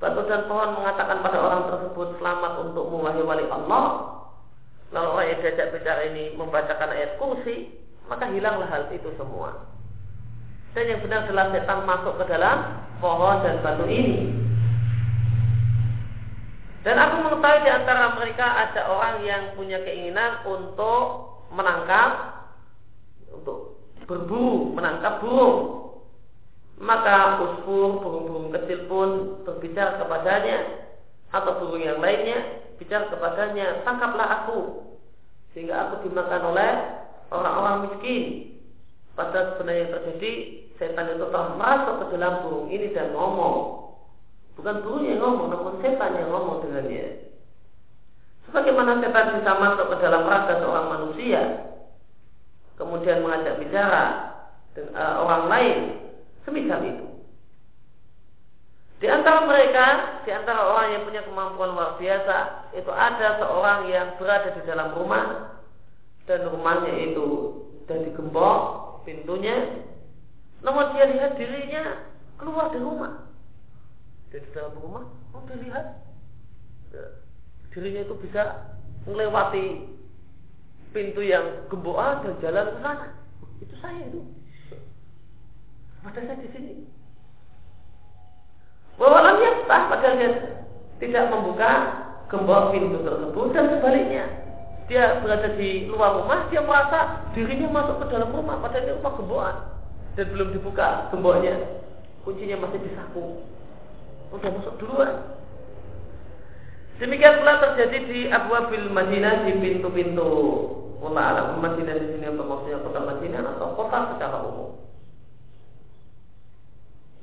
Batu 0.00 0.20
dan 0.24 0.48
pohon 0.48 0.80
mengatakan 0.80 1.20
pada 1.20 1.38
orang 1.38 1.62
tersebut 1.68 2.16
selamat 2.16 2.52
untuk 2.64 2.88
wahai 2.88 3.20
wali 3.20 3.44
Allah. 3.52 4.16
Lalu 4.96 5.08
orang 5.12 5.26
yang 5.28 5.40
diajak 5.44 5.68
bicara 5.76 6.00
ini 6.08 6.32
membacakan 6.40 6.88
ayat 6.96 7.20
kursi, 7.20 7.68
maka 8.08 8.32
hilanglah 8.32 8.68
hal 8.72 8.88
itu 8.96 9.12
semua 9.20 9.74
dan 10.74 10.90
yang 10.90 11.00
benar 11.06 11.22
adalah 11.22 11.54
setan 11.54 11.80
masuk 11.86 12.14
ke 12.18 12.24
dalam 12.26 12.82
pohon 12.98 13.46
dan 13.46 13.62
batu 13.62 13.86
ini. 13.86 14.34
Dan 16.84 17.00
aku 17.00 17.14
mengetahui 17.24 17.64
di 17.64 17.70
antara 17.72 18.12
mereka 18.12 18.44
ada 18.44 18.92
orang 18.92 19.24
yang 19.24 19.42
punya 19.56 19.80
keinginan 19.80 20.44
untuk 20.44 21.32
menangkap, 21.48 22.44
untuk 23.32 23.80
berburu, 24.04 24.76
menangkap 24.76 25.24
burung. 25.24 25.80
Maka 26.76 27.40
usfur, 27.40 28.04
burung-burung 28.04 28.52
kecil 28.52 28.84
pun 28.84 29.08
berbicara 29.48 29.96
kepadanya, 29.96 30.84
atau 31.32 31.56
burung 31.56 31.80
yang 31.80 32.04
lainnya 32.04 32.62
bicara 32.76 33.08
kepadanya, 33.08 33.80
tangkaplah 33.86 34.44
aku, 34.44 34.84
sehingga 35.54 35.88
aku 35.88 36.04
dimakan 36.04 36.52
oleh 36.52 36.72
orang-orang 37.32 37.76
miskin. 37.88 38.54
Padahal 39.14 39.54
sebenarnya 39.54 39.80
yang 39.86 39.92
terjadi 39.94 40.32
setan 40.76 41.14
itu 41.14 41.26
telah 41.30 41.54
masuk 41.54 41.94
ke 42.02 42.04
dalam 42.18 42.42
burung 42.42 42.66
ini 42.68 42.90
dan 42.90 43.14
ngomong. 43.14 43.83
Bukan 44.54 44.86
burung 44.86 45.04
yang 45.06 45.18
ngomong, 45.18 45.50
namun 45.50 45.74
setan 45.82 46.14
yang 46.14 46.30
ngomong 46.30 46.62
dengannya. 46.62 47.32
Sebagaimana 48.46 49.02
setan 49.02 49.40
bisa 49.40 49.52
masuk 49.58 49.86
ke 49.90 49.96
dalam 49.98 50.22
raga 50.30 50.54
seorang 50.62 50.86
manusia, 50.94 51.42
kemudian 52.78 53.26
mengajak 53.26 53.58
bicara 53.58 54.04
dengan 54.74 54.94
uh, 54.94 55.14
orang 55.26 55.44
lain, 55.50 55.78
semisal 56.46 56.80
itu. 56.86 57.06
Di 59.02 59.10
antara 59.10 59.42
mereka, 59.44 59.86
di 60.22 60.30
antara 60.30 60.70
orang 60.70 60.86
yang 60.96 61.02
punya 61.02 61.22
kemampuan 61.26 61.74
luar 61.74 61.98
biasa, 61.98 62.70
itu 62.78 62.90
ada 62.94 63.42
seorang 63.42 63.90
yang 63.90 64.14
berada 64.16 64.54
di 64.54 64.62
dalam 64.64 64.94
rumah 64.94 65.58
dan 66.24 66.46
rumahnya 66.46 66.94
itu 67.12 67.26
sudah 67.84 67.98
digembok 68.00 68.60
pintunya 69.04 69.84
namun 70.64 70.96
dia 70.96 71.04
lihat 71.12 71.36
dirinya 71.36 72.08
keluar 72.40 72.72
dari 72.72 72.80
rumah. 72.80 73.23
Dari 74.34 74.50
dalam 74.50 74.74
rumah, 74.82 75.06
oh 75.30 75.46
dia 75.46 75.62
lihat 75.62 75.86
ya, 76.90 77.22
dirinya 77.70 78.02
itu 78.02 78.18
bisa 78.18 78.74
melewati 79.06 79.86
pintu 80.90 81.22
yang 81.22 81.70
gemboan 81.70 82.18
dan 82.26 82.34
jalan 82.42 82.66
ke 82.74 82.78
sana. 82.82 83.06
Itu 83.62 83.74
saya 83.78 84.10
itu. 84.10 84.26
Pada 86.02 86.18
saya 86.18 86.42
di 86.42 86.50
sini. 86.50 86.74
Yang 89.44 89.70
sah 89.70 89.86
padahal 89.86 90.18
dia 90.18 90.30
tidak 90.98 91.30
membuka 91.30 91.70
gembok 92.26 92.74
pintu 92.74 93.06
tersebut 93.06 93.46
dan 93.54 93.64
sebaliknya 93.70 94.24
dia 94.90 95.22
berada 95.22 95.54
di 95.54 95.86
luar 95.86 96.22
rumah 96.22 96.48
dia 96.48 96.60
merasa 96.64 97.28
dirinya 97.36 97.68
masuk 97.70 98.02
ke 98.02 98.06
dalam 98.10 98.34
rumah 98.34 98.58
padahal 98.58 98.82
dia 98.82 98.98
rumah 98.98 99.14
gemboan 99.14 99.56
dan 100.16 100.26
belum 100.32 100.48
dibuka 100.56 101.12
gemboknya 101.12 101.54
kuncinya 102.24 102.64
masih 102.64 102.80
di 102.82 102.90
saku 102.96 103.44
udah 104.34 104.50
masuk 104.60 104.74
duluan. 104.82 105.34
Demikian 107.02 107.42
pula 107.42 107.58
terjadi 107.58 107.98
di 108.06 108.20
Abu 108.30 108.54
Abil 108.54 108.86
Madinah 108.86 109.46
di 109.46 109.58
pintu-pintu. 109.58 110.30
Allah 111.04 111.24
alam 111.36 111.60
Madinah 111.60 112.00
di 112.00 112.06
sini 112.16 112.24
apa 112.30 112.42
maksudnya? 112.42 112.80
Kota 112.80 113.00
Madinah 113.02 113.42
atau 113.58 113.68
kota 113.76 113.98
secara 114.14 114.38
umum? 114.46 114.70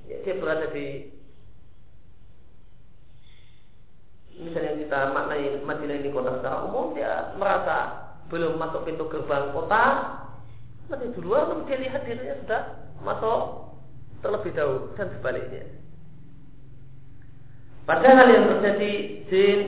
Ya, 0.06 0.20
dia 0.28 0.36
berada 0.38 0.68
di 0.76 1.08
misalnya 4.42 4.74
kita 4.76 5.00
maknai 5.16 5.64
Madinah 5.64 5.96
ini 6.04 6.10
kota 6.12 6.42
secara 6.42 6.68
umum 6.68 6.92
dia 6.94 7.32
merasa 7.40 7.78
belum 8.28 8.60
masuk 8.60 8.84
pintu 8.86 9.08
gerbang 9.08 9.56
kota. 9.56 9.84
Masih 10.92 11.16
duluan 11.16 11.48
lalu 11.48 11.64
dia 11.72 11.80
lihat 11.80 12.04
dirinya 12.04 12.36
sudah 12.44 12.62
masuk 13.02 13.42
terlebih 14.20 14.52
dahulu 14.52 14.92
dan 15.00 15.08
sebaliknya. 15.16 15.64
Padahal 17.86 18.28
yang 18.30 18.46
terjadi 18.56 18.92
jin 19.28 19.60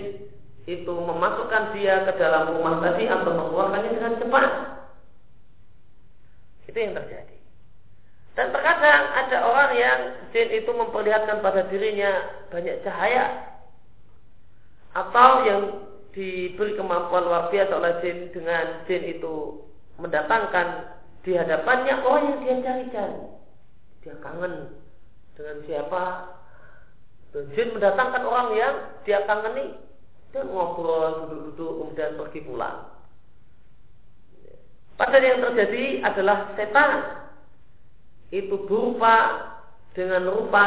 itu 0.64 0.94
memasukkan 0.94 1.76
dia 1.76 2.08
ke 2.08 2.14
dalam 2.16 2.56
rumah 2.56 2.80
tadi 2.80 3.10
atau 3.10 3.32
mengeluarkannya 3.36 3.92
dengan 4.00 4.14
cepat. 4.22 4.52
Itu 6.70 6.78
yang 6.78 6.96
terjadi. 6.96 7.38
Dan 8.34 8.50
terkadang 8.50 9.02
ada 9.14 9.38
orang 9.46 9.72
yang 9.78 10.00
jin 10.34 10.50
itu 10.50 10.72
memperlihatkan 10.74 11.44
pada 11.46 11.70
dirinya 11.70 12.12
banyak 12.50 12.82
cahaya 12.82 13.54
atau 14.94 15.30
yang 15.46 15.62
diberi 16.14 16.78
kemampuan 16.78 17.26
luar 17.26 17.50
biasa 17.50 17.74
oleh 17.74 17.94
jin 18.06 18.30
dengan 18.30 18.86
jin 18.86 19.04
itu 19.18 19.66
mendatangkan 19.98 20.98
di 21.26 21.34
hadapannya 21.34 21.96
orang 22.06 22.24
yang 22.30 22.40
dia 22.42 22.56
cari-cari. 22.62 23.22
Dia 24.06 24.16
kangen 24.22 24.54
dengan 25.34 25.58
siapa. 25.66 26.04
Jin 27.34 27.74
mendatangkan 27.74 28.24
orang 28.30 28.50
yang 28.54 28.76
dia 29.10 29.26
kangeni 29.26 29.74
dan 30.30 30.54
ngobrol 30.54 31.26
duduk-duduk 31.26 31.72
kemudian 31.82 32.14
pergi 32.22 32.40
pulang. 32.46 32.78
Padahal 34.94 35.26
yang 35.26 35.40
terjadi 35.42 36.06
adalah 36.06 36.54
setan 36.54 36.92
itu 38.30 38.54
berupa 38.70 39.50
dengan 39.98 40.30
rupa 40.30 40.66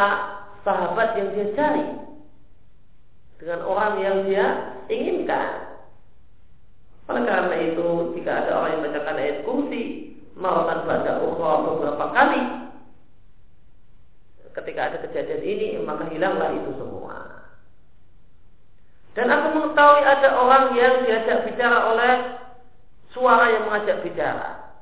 sahabat 0.66 1.14
yang 1.14 1.28
dia 1.38 1.46
cari 1.54 1.86
dengan 3.38 3.62
orang 3.62 3.94
yang 4.02 4.16
dia 4.26 4.46
inginkan. 4.90 5.78
Oleh 7.06 7.22
karena 7.22 7.56
itu, 7.62 8.18
jika 8.18 8.30
ada 8.42 8.50
orang 8.58 8.70
yang 8.74 8.80
membacakan 8.82 9.16
ayat 9.22 9.38
kursi, 9.46 9.82
maratan 10.34 10.78
pada 10.82 11.12
ukhra 11.22 11.52
beberapa 11.62 12.04
kali 12.10 12.42
ketika 14.56 14.80
ada 14.88 14.98
kejadian 15.04 15.42
ini 15.44 15.68
maka 15.84 16.08
hilanglah 16.08 16.50
itu 16.56 16.72
semua. 16.80 17.46
Dan 19.16 19.32
aku 19.32 19.46
mengetahui 19.56 20.02
ada 20.04 20.28
orang 20.36 20.64
yang 20.76 21.04
diajak 21.04 21.48
bicara 21.48 21.88
oleh 21.92 22.14
suara 23.16 23.48
yang 23.48 23.64
mengajak 23.68 24.04
bicara. 24.04 24.76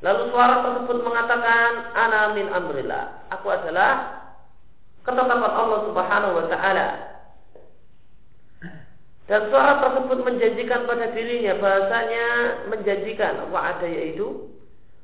Lalu 0.00 0.32
suara 0.32 0.64
tersebut 0.64 1.04
mengatakan 1.04 1.92
ana 1.92 2.32
min 2.32 2.48
amrillah. 2.48 3.28
Aku 3.36 3.52
adalah 3.52 4.24
ketetapan 5.04 5.52
Allah 5.52 5.80
Subhanahu 5.92 6.36
wa 6.40 6.46
taala. 6.48 6.88
Dan 9.28 9.46
suara 9.52 9.78
tersebut 9.78 10.24
menjanjikan 10.24 10.88
pada 10.88 11.12
dirinya 11.14 11.54
bahasanya 11.60 12.26
menjanjikan 12.66 13.46
wa'ada 13.52 13.86
yaitu 13.86 14.50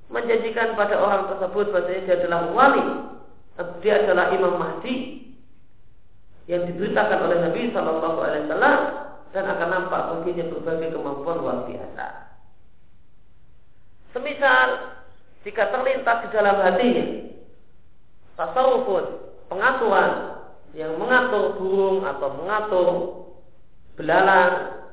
menjanjikan 0.06 0.78
pada 0.78 0.96
orang 1.02 1.26
tersebut 1.34 1.74
bahasanya 1.74 2.02
dia 2.06 2.14
adalah 2.22 2.40
wali 2.54 2.86
dia 3.80 4.04
adalah 4.04 4.30
Imam 4.36 4.54
Mahdi 4.60 5.26
yang 6.46 6.68
diberitakan 6.68 7.18
oleh 7.26 7.38
Nabi 7.42 7.72
Shallallahu 7.72 8.18
Alaihi 8.22 8.44
Wasallam 8.46 8.80
dan 9.34 9.44
akan 9.50 9.68
nampak 9.68 10.00
baginya 10.12 10.44
berbagai 10.52 10.94
kemampuan 10.94 11.36
luar 11.42 11.58
biasa. 11.66 12.06
Semisal 14.14 14.68
jika 15.42 15.72
terlintas 15.74 16.18
di 16.22 16.28
dalam 16.30 16.56
hatinya 16.62 17.06
tasawufun 18.38 19.04
pengaturan 19.50 20.12
yang 20.76 20.94
mengatur 21.00 21.56
burung 21.56 22.04
atau 22.04 22.28
mengatur 22.36 22.88
belalang 23.96 24.84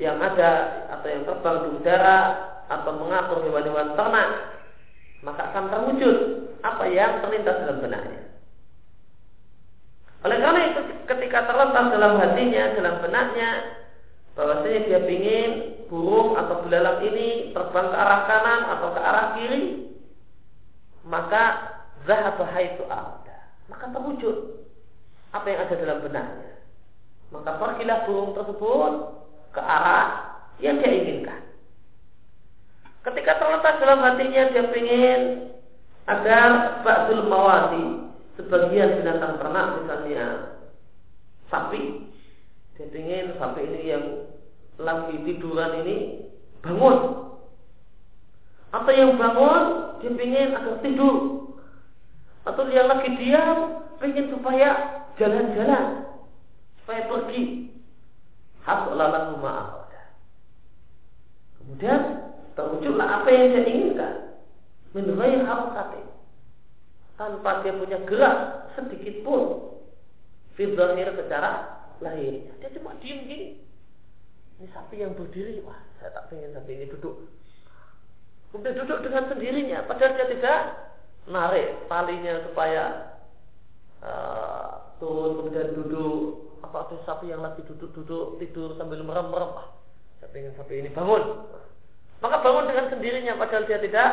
yang 0.00 0.18
ada 0.18 0.52
atau 0.90 1.06
yang 1.06 1.22
terbang 1.22 1.56
di 1.60 1.68
udara 1.78 2.18
atau 2.70 2.92
mengatur 2.96 3.44
hewan-hewan 3.44 3.92
ternak 3.96 4.54
maka 5.24 5.50
akan 5.50 5.64
terwujud 5.72 6.16
apa 6.60 6.84
yang 6.92 7.24
terlintas 7.24 7.56
dalam 7.64 7.80
benaknya. 7.80 8.20
Oleh 10.24 10.38
karena 10.40 10.60
itu 10.72 10.80
ketika 11.04 11.48
terletak 11.48 11.84
dalam 11.92 12.16
hatinya, 12.16 12.64
dalam 12.76 12.94
benaknya 13.04 13.50
bahwasanya 14.36 14.80
dia 14.88 15.00
ingin 15.04 15.50
burung 15.88 16.36
atau 16.36 16.64
belalang 16.64 17.04
ini 17.04 17.52
terbang 17.52 17.88
ke 17.92 17.96
arah 17.96 18.20
kanan 18.24 18.60
atau 18.72 18.88
ke 18.92 19.00
arah 19.00 19.26
kiri, 19.36 19.62
maka 21.04 21.44
zahaba 22.08 22.44
haitsu 22.56 22.84
ada. 22.88 23.38
Maka 23.68 23.92
terwujud 23.92 24.64
apa 25.32 25.46
yang 25.48 25.60
ada 25.68 25.74
dalam 25.76 25.98
benaknya. 26.04 26.52
Maka 27.32 27.50
pergilah 27.60 27.98
burung 28.08 28.32
tersebut 28.36 28.92
ke 29.52 29.60
arah 29.60 30.08
yang 30.60 30.80
dia 30.80 30.92
inginkan. 30.92 31.40
Ketika 33.04 33.36
terletak 33.36 33.84
dalam 33.84 34.00
hatinya 34.00 34.48
dia 34.48 34.64
ingin 34.64 35.20
agar 36.08 36.80
ba'dul 36.80 37.28
mawati 37.28 38.08
sebagian 38.40 39.04
binatang 39.04 39.36
ternak 39.36 39.66
misalnya. 39.84 40.26
Sapi. 41.52 42.08
Dia 42.74 42.88
ingin 42.90 43.36
sapi 43.36 43.60
ini 43.60 43.80
yang 43.92 44.04
lagi 44.80 45.20
tiduran 45.20 45.84
ini 45.84 45.96
bangun. 46.64 46.98
Atau 48.72 48.92
yang 48.96 49.20
bangun 49.20 49.64
dia 50.00 50.10
ingin 50.10 50.56
agar 50.56 50.80
tidur. 50.80 51.16
Atau 52.48 52.72
yang 52.72 52.88
lagi 52.88 53.12
diam 53.20 53.84
ingin 54.00 54.32
supaya 54.32 54.70
jalan-jalan 55.20 56.08
supaya 56.80 57.02
pergi. 57.08 57.68
Hasolalan 58.64 59.36
rumah 59.36 59.84
kemudian 61.64 62.23
terwujudlah 62.54 63.22
apa 63.22 63.28
yang 63.30 63.44
dia 63.52 63.62
inginkan. 63.66 64.14
Harus 64.94 65.42
harakati 65.42 66.02
tanpa 67.18 67.62
dia 67.66 67.74
punya 67.74 67.98
gerak 68.06 68.70
sedikit 68.78 69.14
pun. 69.26 69.42
Fidzahir 70.54 71.10
secara 71.18 71.82
lahir 71.98 72.46
dia 72.62 72.70
cuma 72.78 72.94
diem 73.02 73.26
gini. 73.26 73.48
Ini 74.62 74.70
sapi 74.70 75.02
yang 75.02 75.18
berdiri. 75.18 75.58
Wah 75.66 75.82
saya 75.98 76.14
tak 76.14 76.30
pengen 76.30 76.54
sapi 76.54 76.78
ini 76.78 76.86
duduk. 76.86 77.26
Kemudian 78.54 78.78
duduk 78.86 79.02
dengan 79.02 79.26
sendirinya. 79.26 79.78
Padahal 79.90 80.14
dia 80.14 80.26
tidak 80.30 80.60
narik 81.26 81.68
talinya 81.90 82.34
supaya 82.46 82.82
uh, 83.98 84.94
turun 85.02 85.42
kemudian 85.42 85.74
duduk. 85.74 86.54
Apa 86.62 86.86
itu 86.86 86.96
sapi 87.02 87.34
yang 87.34 87.42
lagi 87.42 87.66
duduk-duduk 87.66 88.38
tidur 88.38 88.78
sambil 88.78 89.02
merem-merem. 89.02 89.52
Ah 89.58 89.74
saya 90.24 90.32
pengen 90.32 90.56
sapi 90.56 90.80
ini 90.80 90.88
bangun 90.88 91.20
maka 92.24 92.40
bangun 92.40 92.72
dengan 92.72 92.88
sendirinya 92.88 93.36
padahal 93.36 93.68
dia 93.68 93.76
tidak 93.84 94.08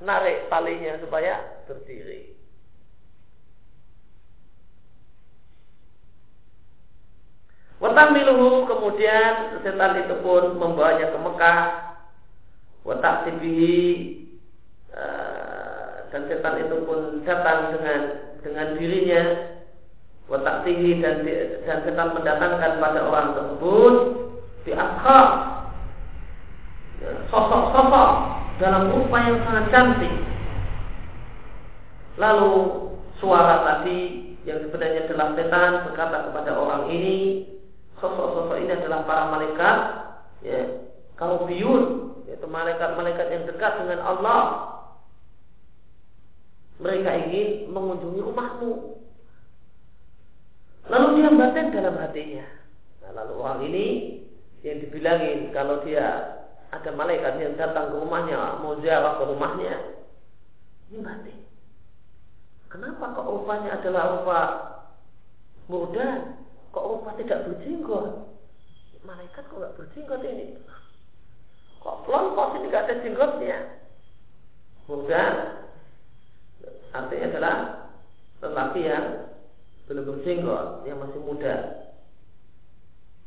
narik 0.00 0.48
talinya 0.48 0.96
supaya 0.96 1.60
berdiri. 1.68 2.32
Watamiluhu 7.84 8.64
kemudian 8.64 9.60
setan 9.60 10.00
itu 10.00 10.16
pun 10.24 10.56
membawanya 10.56 11.12
ke 11.12 11.18
Mekah. 11.20 11.60
Watak 12.80 13.28
tibihi 13.28 13.80
eh, 14.96 16.08
dan 16.08 16.22
setan 16.32 16.64
itu 16.64 16.80
pun 16.88 17.20
datang 17.28 17.76
dengan 17.76 18.00
dengan 18.40 18.66
dirinya. 18.80 19.24
Watak 20.32 20.64
tinggi 20.64 20.96
dan 21.04 21.28
dan 21.68 21.84
setan 21.84 22.16
mendatangkan 22.16 22.80
pada 22.80 23.00
orang 23.04 23.28
tersebut 23.36 23.94
di 24.64 24.72
sosok-sosok 27.32 28.10
dalam 28.60 28.92
rupa 28.92 29.16
yang 29.24 29.40
sangat 29.42 29.64
cantik. 29.72 30.14
Lalu 32.20 32.52
suara 33.16 33.64
tadi 33.64 33.98
yang 34.44 34.68
sebenarnya 34.68 35.08
adalah 35.08 35.32
setan 35.32 35.72
berkata 35.88 36.16
kepada 36.28 36.52
orang 36.52 36.92
ini, 36.92 37.48
sosok-sosok 37.96 38.60
ini 38.60 38.72
adalah 38.76 39.08
para 39.08 39.24
malaikat, 39.32 39.78
ya, 40.44 40.60
biun, 41.20 41.84
yaitu 42.28 42.46
malaikat-malaikat 42.46 43.26
yang 43.32 43.44
dekat 43.48 43.72
dengan 43.80 44.00
Allah. 44.04 44.42
Mereka 46.80 47.10
ingin 47.28 47.48
mengunjungi 47.72 48.20
rumahmu. 48.24 48.72
Lalu 50.88 51.06
dia 51.20 51.28
batin 51.28 51.76
dalam 51.76 51.96
hatinya. 52.00 52.46
Nah, 53.04 53.10
lalu 53.20 53.32
orang 53.36 53.60
ini 53.68 53.86
yang 54.64 54.80
dibilangin 54.80 55.52
kalau 55.52 55.84
dia 55.84 56.39
ada 56.70 56.90
malaikat 56.94 57.34
yang 57.42 57.54
datang 57.58 57.90
ke 57.90 57.96
rumahnya 57.98 58.62
mau 58.62 58.78
ziarah 58.78 59.18
ke 59.18 59.24
rumahnya. 59.26 59.74
Ini 60.90 60.98
mati. 61.02 61.34
Kenapa 62.70 63.14
kok 63.18 63.26
rupanya 63.26 63.78
adalah 63.82 64.04
rupa 64.18 64.40
muda? 65.66 66.38
Kok 66.70 66.86
rupa 66.86 67.10
tidak 67.18 67.50
berjenggot 67.50 68.30
malaikat 69.00 69.42
kok 69.48 69.56
nggak 69.56 69.76
berjenggot 69.80 70.20
ini 70.28 70.60
kok 71.80 71.96
pelompok 72.04 72.60
ini 72.60 72.68
nggak 72.68 72.84
ada 72.84 72.94
jenggotnya 73.00 73.58
muda. 74.90 75.22
Artinya 76.90 77.26
adalah 77.30 77.56
lelaki 78.42 78.82
yang 78.82 79.06
belum 79.86 80.04
berjenggot 80.10 80.82
yang 80.82 80.98
masih 80.98 81.20
muda. 81.22 81.54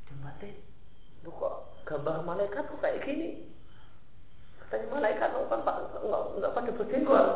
Dia 0.04 0.16
mati. 0.20 0.52
Kok 1.24 1.73
gambar 1.84 2.24
malaikat 2.24 2.64
kok 2.68 2.80
kayak 2.80 3.04
gini? 3.04 3.48
Katanya 4.60 4.88
malaikat 4.90 5.30
kan 5.30 5.62
pak 5.62 5.76
nggak 6.40 6.54
pada 6.56 6.72
berjenggot. 6.74 7.28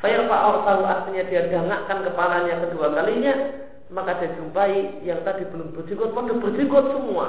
Fayar 0.00 0.24
Pak 0.24 0.64
tahu 0.64 0.82
artinya 0.88 1.22
dia 1.28 1.44
dangakkan 1.52 1.98
kepalanya 2.08 2.64
kedua 2.64 2.88
kalinya 2.88 3.34
maka 3.92 4.16
dia 4.16 4.32
jumpai 4.38 5.04
yang 5.04 5.20
tadi 5.28 5.44
belum 5.52 5.76
berjenggot 5.76 6.16
pada 6.16 6.32
berjenggot 6.40 6.84
semua. 6.88 7.26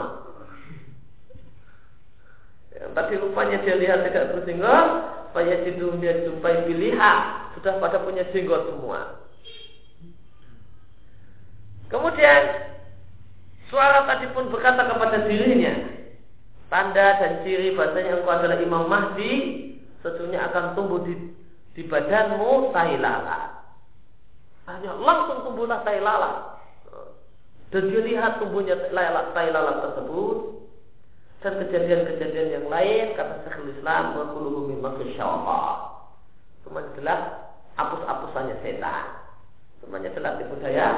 Yang 2.72 2.92
tadi 2.96 3.14
rupanya 3.20 3.58
dia 3.62 3.76
lihat 3.76 4.08
tidak 4.08 4.32
berjenggot 4.34 4.88
supaya 5.30 5.54
jidung 5.68 6.00
dia 6.00 6.24
jumpai 6.24 6.64
pilihan 6.66 7.20
sudah 7.60 7.74
pada 7.78 8.00
punya 8.02 8.24
jenggot 8.32 8.72
semua. 8.72 9.20
Kemudian 11.92 12.42
suara 13.68 14.08
tadi 14.08 14.32
pun 14.32 14.48
berkata 14.48 14.88
kepada 14.88 15.28
dirinya 15.28 16.01
tanda 16.72 17.20
dan 17.20 17.44
ciri 17.44 17.76
bahasanya 17.76 18.24
engkau 18.24 18.32
adalah 18.32 18.58
Imam 18.64 18.88
Mahdi 18.88 19.32
sesungguhnya 20.00 20.50
akan 20.50 20.74
tumbuh 20.74 21.04
di, 21.04 21.14
di 21.76 21.84
badanmu 21.84 22.72
tai 22.72 22.96
lalat. 22.96 23.60
Hanya 24.72 24.96
langsung 24.96 25.44
tumbuhlah 25.52 25.84
tai 25.84 26.00
lalat. 26.00 26.64
Dan 27.76 27.92
dia 27.92 28.02
lihat 28.08 28.40
tumbuhnya 28.40 28.80
tai 28.96 29.52
lalat 29.52 29.84
tersebut 29.84 30.64
dan 31.42 31.58
kejadian-kejadian 31.58 32.50
yang 32.54 32.68
lain 32.70 33.18
kata 33.18 33.42
Syekhul 33.44 33.74
Islam 33.74 34.14
kulluhu 34.14 34.70
mimma 34.70 34.94
Semuanya 36.62 36.90
adalah 36.94 37.20
apus-apusannya 37.82 38.56
setan. 38.62 39.06
Semuanya 39.82 40.14
adalah 40.14 40.38
tipu 40.38 40.56
daya 40.62 40.90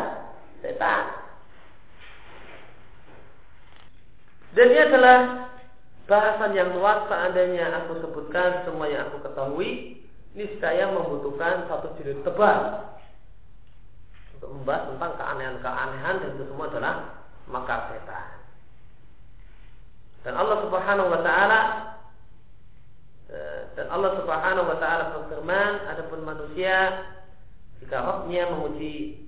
setan. 0.59 1.03
Dan 4.53 4.65
ini 4.69 4.81
adalah 4.85 5.17
bahasan 6.13 6.53
yang 6.53 6.69
luas 6.77 7.09
seandainya 7.09 7.73
aku 7.81 7.97
sebutkan 8.05 8.61
semua 8.69 8.85
yang 8.85 9.09
aku 9.09 9.25
ketahui 9.25 9.97
niscaya 10.37 10.93
membutuhkan 10.93 11.65
satu 11.65 11.97
jilid 11.97 12.21
tebal 12.21 12.93
untuk 14.37 14.49
membahas 14.61 14.93
tentang 14.93 15.11
keanehan-keanehan 15.17 16.15
dan 16.21 16.29
itu 16.37 16.45
semua 16.53 16.69
adalah 16.69 16.95
makar 17.49 17.89
setan. 17.89 18.29
Dan 20.21 20.33
Allah 20.37 20.57
Subhanahu 20.61 21.09
wa 21.09 21.21
taala 21.25 21.61
eh, 23.33 23.61
dan 23.73 23.89
Allah 23.89 24.11
Subhanahu 24.21 24.69
wa 24.69 24.77
taala 24.77 25.03
berfirman, 25.17 25.71
adapun 25.89 26.19
manusia 26.21 27.09
jika 27.81 28.05
rohnya 28.05 28.53
menguji 28.53 29.25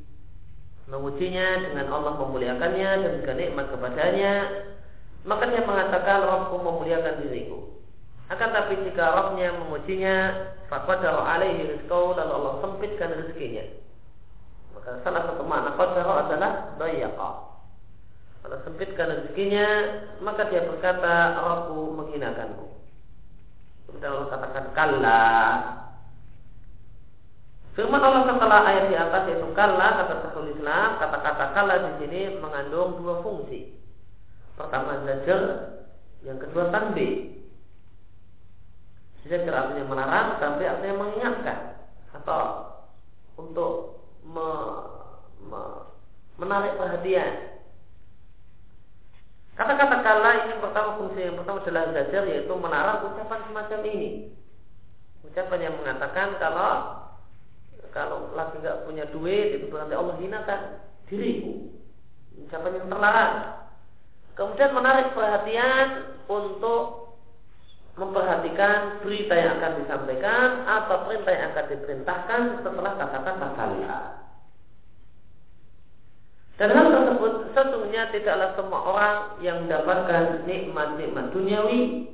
mengujinya 0.85 1.65
dengan 1.65 1.89
Allah 1.89 2.13
memuliakannya 2.21 2.91
dan 3.01 3.11
jika 3.25 3.33
nikmat 3.33 3.73
kepadanya 3.73 4.33
maka 5.25 5.49
dia 5.49 5.65
mengatakan 5.65 6.21
Rabbku 6.21 6.61
memuliakan 6.61 7.25
diriku. 7.25 7.81
Akan 8.29 8.53
tapi 8.53 8.77
jika 8.85 9.05
Rabbnya 9.09 9.57
mengujinya, 9.57 10.17
faqadaru 10.69 11.21
alaihi 11.21 11.77
rizqahu 11.77 12.17
lalu 12.17 12.31
Allah 12.33 12.53
sempitkan 12.61 13.09
rezekinya. 13.13 13.65
Maka 14.77 15.01
salah 15.01 15.21
satu 15.29 15.41
makna 15.45 15.77
qadara 15.77 16.13
adalah 16.25 16.51
bayaqa. 16.77 17.31
Kalau 18.45 18.57
sempitkan 18.65 19.13
rezekinya, 19.13 19.67
maka 20.21 20.45
dia 20.49 20.65
berkata, 20.65 21.37
aku 21.37 21.97
menghinakanku. 21.97 22.65
Kemudian 23.89 24.09
Allah 24.13 24.29
katakan, 24.29 24.65
kalla. 24.77 25.25
Firman 27.73 27.99
Allah 27.99 28.23
setelah 28.29 28.61
ayat 28.63 28.85
di 28.87 28.95
atas 28.95 29.21
yaitu 29.27 29.51
kalla 29.51 29.99
kata 29.99 30.31
kata-kata 30.95 31.45
kalla 31.51 31.75
di 31.75 31.91
sini 31.99 32.21
mengandung 32.39 32.95
dua 33.03 33.19
fungsi. 33.19 33.84
Pertama 34.55 35.03
zajar, 35.03 35.41
yang 36.23 36.39
kedua 36.39 36.71
tanbih. 36.71 37.43
Zajar 39.27 39.53
artinya 39.53 39.85
melarang, 39.89 40.27
tanbih 40.39 40.67
artinya 40.69 40.95
mengingatkan 41.01 41.59
atau 42.15 42.41
untuk 43.35 43.99
me, 44.23 44.49
me, 45.43 45.61
menarik 46.39 46.79
perhatian. 46.79 47.59
Kata-kata 49.55 50.03
kala 50.03 50.31
ini 50.47 50.59
pertama 50.59 50.99
fungsi 50.99 51.31
yang 51.31 51.39
pertama 51.39 51.63
adalah 51.63 51.95
zajar 51.95 52.23
yaitu 52.27 52.53
melarang 52.59 53.07
ucapan 53.11 53.39
semacam 53.47 53.79
ini. 53.87 54.09
Ucapan 55.23 55.59
yang 55.63 55.75
mengatakan 55.79 56.35
kalau 56.39 56.71
kalau 57.95 58.35
lagi 58.35 58.59
nggak 58.59 58.83
punya 58.83 59.07
duit 59.07 59.55
itu 59.55 59.71
berarti 59.71 59.95
Allah 59.95 60.19
hinakan 60.19 60.61
diriku 61.07 61.71
ucapan 62.43 62.83
yang 62.83 62.87
terlarang 62.91 63.35
kemudian 64.35 64.71
menarik 64.75 65.15
perhatian 65.15 66.15
untuk 66.27 67.15
memperhatikan 67.95 68.99
berita 68.99 69.33
yang 69.39 69.55
akan 69.59 69.73
disampaikan 69.83 70.67
atau 70.67 71.07
perintah 71.07 71.31
yang 71.31 71.47
akan 71.55 71.65
diperintahkan 71.71 72.41
setelah 72.59 72.93
kata-kata 72.99 73.47
kala 73.55 73.99
dan 76.55 76.69
hal 76.71 76.87
tersebut 76.87 77.51
sesungguhnya 77.51 78.11
tidaklah 78.15 78.55
semua 78.55 78.79
orang 78.83 79.17
yang 79.43 79.67
mendapatkan 79.67 80.47
nikmat-nikmat 80.47 81.35
duniawi 81.35 82.11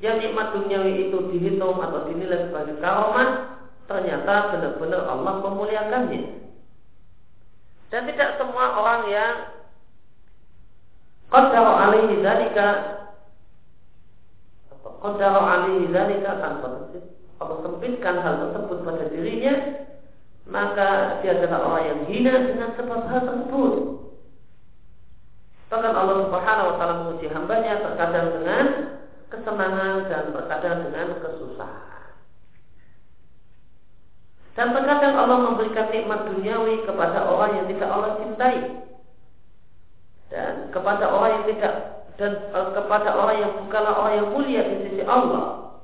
yang 0.00 0.16
nikmat 0.16 0.56
duniawi 0.56 1.08
itu 1.08 1.18
dihitung 1.28 1.76
atau 1.76 2.08
dinilai 2.08 2.48
sebagai 2.48 2.80
karomah 2.80 3.60
ternyata 3.84 4.54
benar-benar 4.54 5.02
Allah 5.12 5.34
memuliakannya. 5.44 6.22
Dan 7.90 8.06
tidak 8.06 8.38
semua 8.38 8.80
orang 8.80 9.00
yang 9.10 9.34
qadara 11.30 11.72
alaihi 11.88 12.20
dzalika 12.20 12.66
qadara 15.00 15.40
alaihi 15.40 15.88
dzalika 15.88 16.30
tanpa 16.42 16.66
Allah 17.40 17.56
sempitkan 17.64 18.20
hal 18.20 18.34
tersebut 18.52 18.78
pada 18.84 19.04
dirinya 19.08 19.54
maka 20.50 21.22
dia 21.22 21.38
adalah 21.38 21.62
orang 21.62 21.84
yang 21.86 22.00
hina 22.10 22.34
dengan 22.50 22.70
sebab 22.74 23.00
hal 23.06 23.22
tersebut. 23.22 23.74
Bahkan 25.70 25.94
Allah 25.94 26.16
Subhanahu 26.26 26.66
wa 26.66 26.76
taala 26.82 26.94
menguji 27.06 27.26
hambanya 27.30 27.78
terkadang 27.78 28.34
dengan 28.34 28.64
kesenangan 29.30 29.94
dan 30.10 30.24
terkadang 30.34 30.76
dengan 30.90 31.06
kesusahan. 31.22 32.10
Dan 34.58 34.74
terkadang 34.74 35.14
Allah 35.14 35.38
memberikan 35.46 35.86
nikmat 35.94 36.26
duniawi 36.26 36.82
kepada 36.82 37.22
orang 37.22 37.62
yang 37.62 37.66
tidak 37.70 37.88
Allah 37.88 38.12
cintai. 38.18 38.58
Dan 40.30 40.70
kepada 40.70 41.10
orang 41.10 41.42
yang 41.42 41.44
tidak 41.54 41.74
dan 42.20 42.52
uh, 42.52 42.70
kepada 42.76 43.16
orang 43.16 43.36
yang 43.40 43.52
bukanlah 43.64 43.94
orang 43.96 44.14
yang 44.20 44.28
mulia 44.30 44.62
di 44.62 44.76
sisi 44.86 45.02
Allah. 45.08 45.80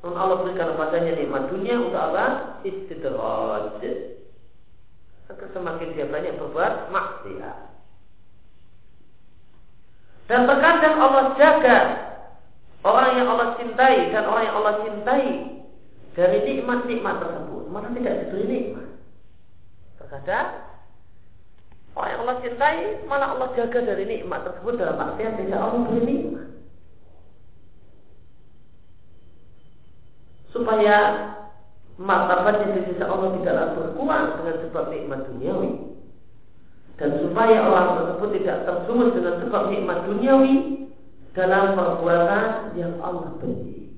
Dan 0.00 0.16
Allah 0.16 0.36
berikan 0.40 0.72
kepadanya 0.72 1.12
nikmat 1.12 1.52
dunia 1.52 1.76
untuk 1.76 2.00
apa? 2.00 2.26
Istidraj. 2.64 3.82
Agar 5.28 5.48
semakin 5.52 5.92
dia 5.92 6.06
banyak 6.08 6.38
berbuat 6.40 6.88
maksiat. 6.88 7.58
Dan 10.30 10.46
terkadang 10.46 10.94
Allah 11.02 11.24
jaga 11.34 11.78
orang 12.86 13.12
yang 13.18 13.26
Allah 13.26 13.58
cintai 13.58 14.14
dan 14.14 14.22
orang 14.30 14.44
yang 14.46 14.56
Allah 14.62 14.74
cintai 14.86 15.26
dari 16.14 16.38
nikmat-nikmat 16.46 17.14
tersebut 17.18 17.64
malah 17.66 17.90
tidak 17.90 18.14
diberi 18.24 18.44
nikmat. 18.46 18.88
Terkadang 19.98 20.69
orang 21.96 22.10
yang 22.10 22.20
Allah 22.22 22.36
cintai 22.42 22.78
malah 23.10 23.28
Allah 23.34 23.48
jaga 23.58 23.78
dari 23.82 24.04
nikmat 24.06 24.46
tersebut 24.46 24.74
dalam 24.78 24.96
maksiat 24.98 25.32
tidak 25.42 25.60
Allah 25.60 25.80
beri 25.90 26.02
nikmat. 26.06 26.46
Supaya 30.50 30.96
martabatnya 31.98 32.74
di 32.74 32.80
sisi 32.90 33.02
Allah 33.02 33.30
tidaklah 33.38 33.66
berkurang 33.76 34.26
dengan 34.40 34.56
sebab 34.66 34.84
nikmat 34.90 35.20
duniawi 35.30 35.70
dan 37.00 37.10
supaya 37.24 37.58
orang 37.64 37.88
tersebut 37.96 38.28
tidak 38.40 38.56
tersumus 38.68 39.10
dengan 39.16 39.34
sebab 39.40 39.62
nikmat 39.72 39.98
duniawi 40.04 40.54
dalam 41.32 41.78
perbuatan 41.78 42.74
yang 42.76 42.98
Allah 43.00 43.30
beri. 43.38 43.94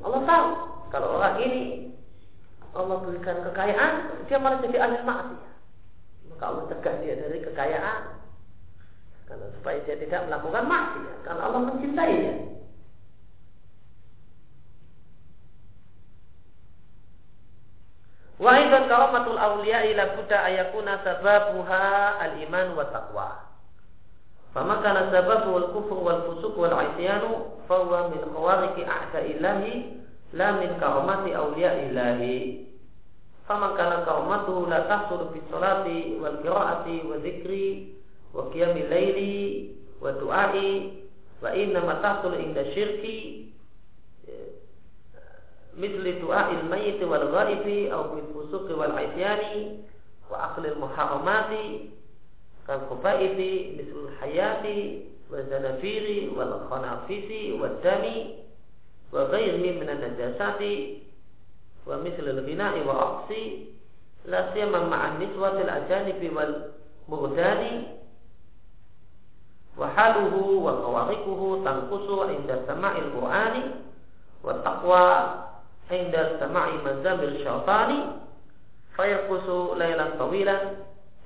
Allah 0.00 0.20
tahu 0.24 0.46
kalau 0.90 1.08
orang 1.18 1.36
ini 1.44 1.62
Allah 2.70 3.02
berikan 3.02 3.42
kekayaan, 3.50 3.92
dia 4.30 4.38
malah 4.38 4.62
jadi 4.62 4.78
ahli 4.78 4.98
maksiat. 5.02 5.49
Maka 6.40 6.56
Allah 6.56 6.72
cegah 6.72 6.94
dia 7.04 7.20
dari 7.20 7.44
kekayaan. 7.44 8.16
Karena 9.28 9.46
supaya 9.60 9.76
dia 9.84 10.00
tidak 10.00 10.24
melakukan 10.24 10.64
maksiat, 10.64 11.18
karena 11.20 11.42
Allah 11.44 11.60
mencintainya. 11.68 12.34
Wa 18.40 18.56
aidan 18.56 18.88
karamatul 18.88 19.36
awliya 19.36 19.84
ila 19.92 20.16
buddha 20.16 20.48
ayakuna 20.48 21.04
sababuha 21.04 21.84
al-iman 22.24 22.72
wa 22.72 22.88
taqwa. 22.88 23.28
Fama 24.56 24.80
kana 24.80 25.12
sababu 25.12 25.60
al-kufr 25.60 25.92
wal 25.92 26.24
fusuq 26.24 26.56
wal 26.56 26.72
isyanu 26.96 27.52
fa 27.68 27.84
huwa 27.84 28.16
min 28.16 28.24
khawariqi 28.24 28.88
a'da'illahi 28.88 29.72
la 30.40 30.56
min 30.56 30.72
kaumati 30.80 31.36
awliya 31.36 31.84
ilahi 31.92 32.69
فمن 33.50 33.76
كان 33.76 34.04
كرامته 34.06 34.66
لا 34.68 34.80
تحصل 34.80 35.28
في 35.32 35.38
الصلاة 35.46 35.86
والقراءة 36.22 36.86
والذكر 37.08 37.50
وقيام 38.34 38.76
الليل 38.76 39.18
والدعاء 40.00 40.54
وإنما 41.42 41.92
تحصل 42.02 42.34
عند 42.34 42.58
الشرك 42.58 43.02
مثل 45.78 46.20
دعاء 46.22 46.48
الميت 46.60 47.02
والغائب 47.02 47.66
أو 47.92 48.02
في 48.14 48.20
الفسوق 48.20 48.78
والعصيان 48.78 49.78
وأكل 50.30 50.66
المحرمات 50.66 51.50
كالخفائف 52.68 53.36
مثل 53.78 53.96
الحياة 54.08 54.64
والزنافير 55.30 56.30
والخنافيس 56.36 57.30
والدم 57.60 58.04
وغيره 59.12 59.80
من 59.80 59.88
النجاسات. 59.90 60.62
ومثل 61.90 62.24
الغناء 62.28 62.78
والرقص 62.86 63.30
لا 64.26 64.54
سيما 64.54 64.80
مع 64.86 65.08
النسوة 65.08 65.60
الأجانب 65.60 66.20
والبغداد 66.36 67.62
وحاله 69.78 70.34
وقوارقه 70.36 71.40
تنقص 71.64 72.08
عند 72.30 72.50
سماع 72.66 72.92
القرآن 72.98 73.54
والتقوى 74.44 75.06
عند 75.90 76.14
سماع 76.40 76.66
مزام 76.86 77.20
الشيطان. 77.20 77.90
فيرقص 78.96 79.48
ليلا 79.76 80.06
طويلا 80.18 80.56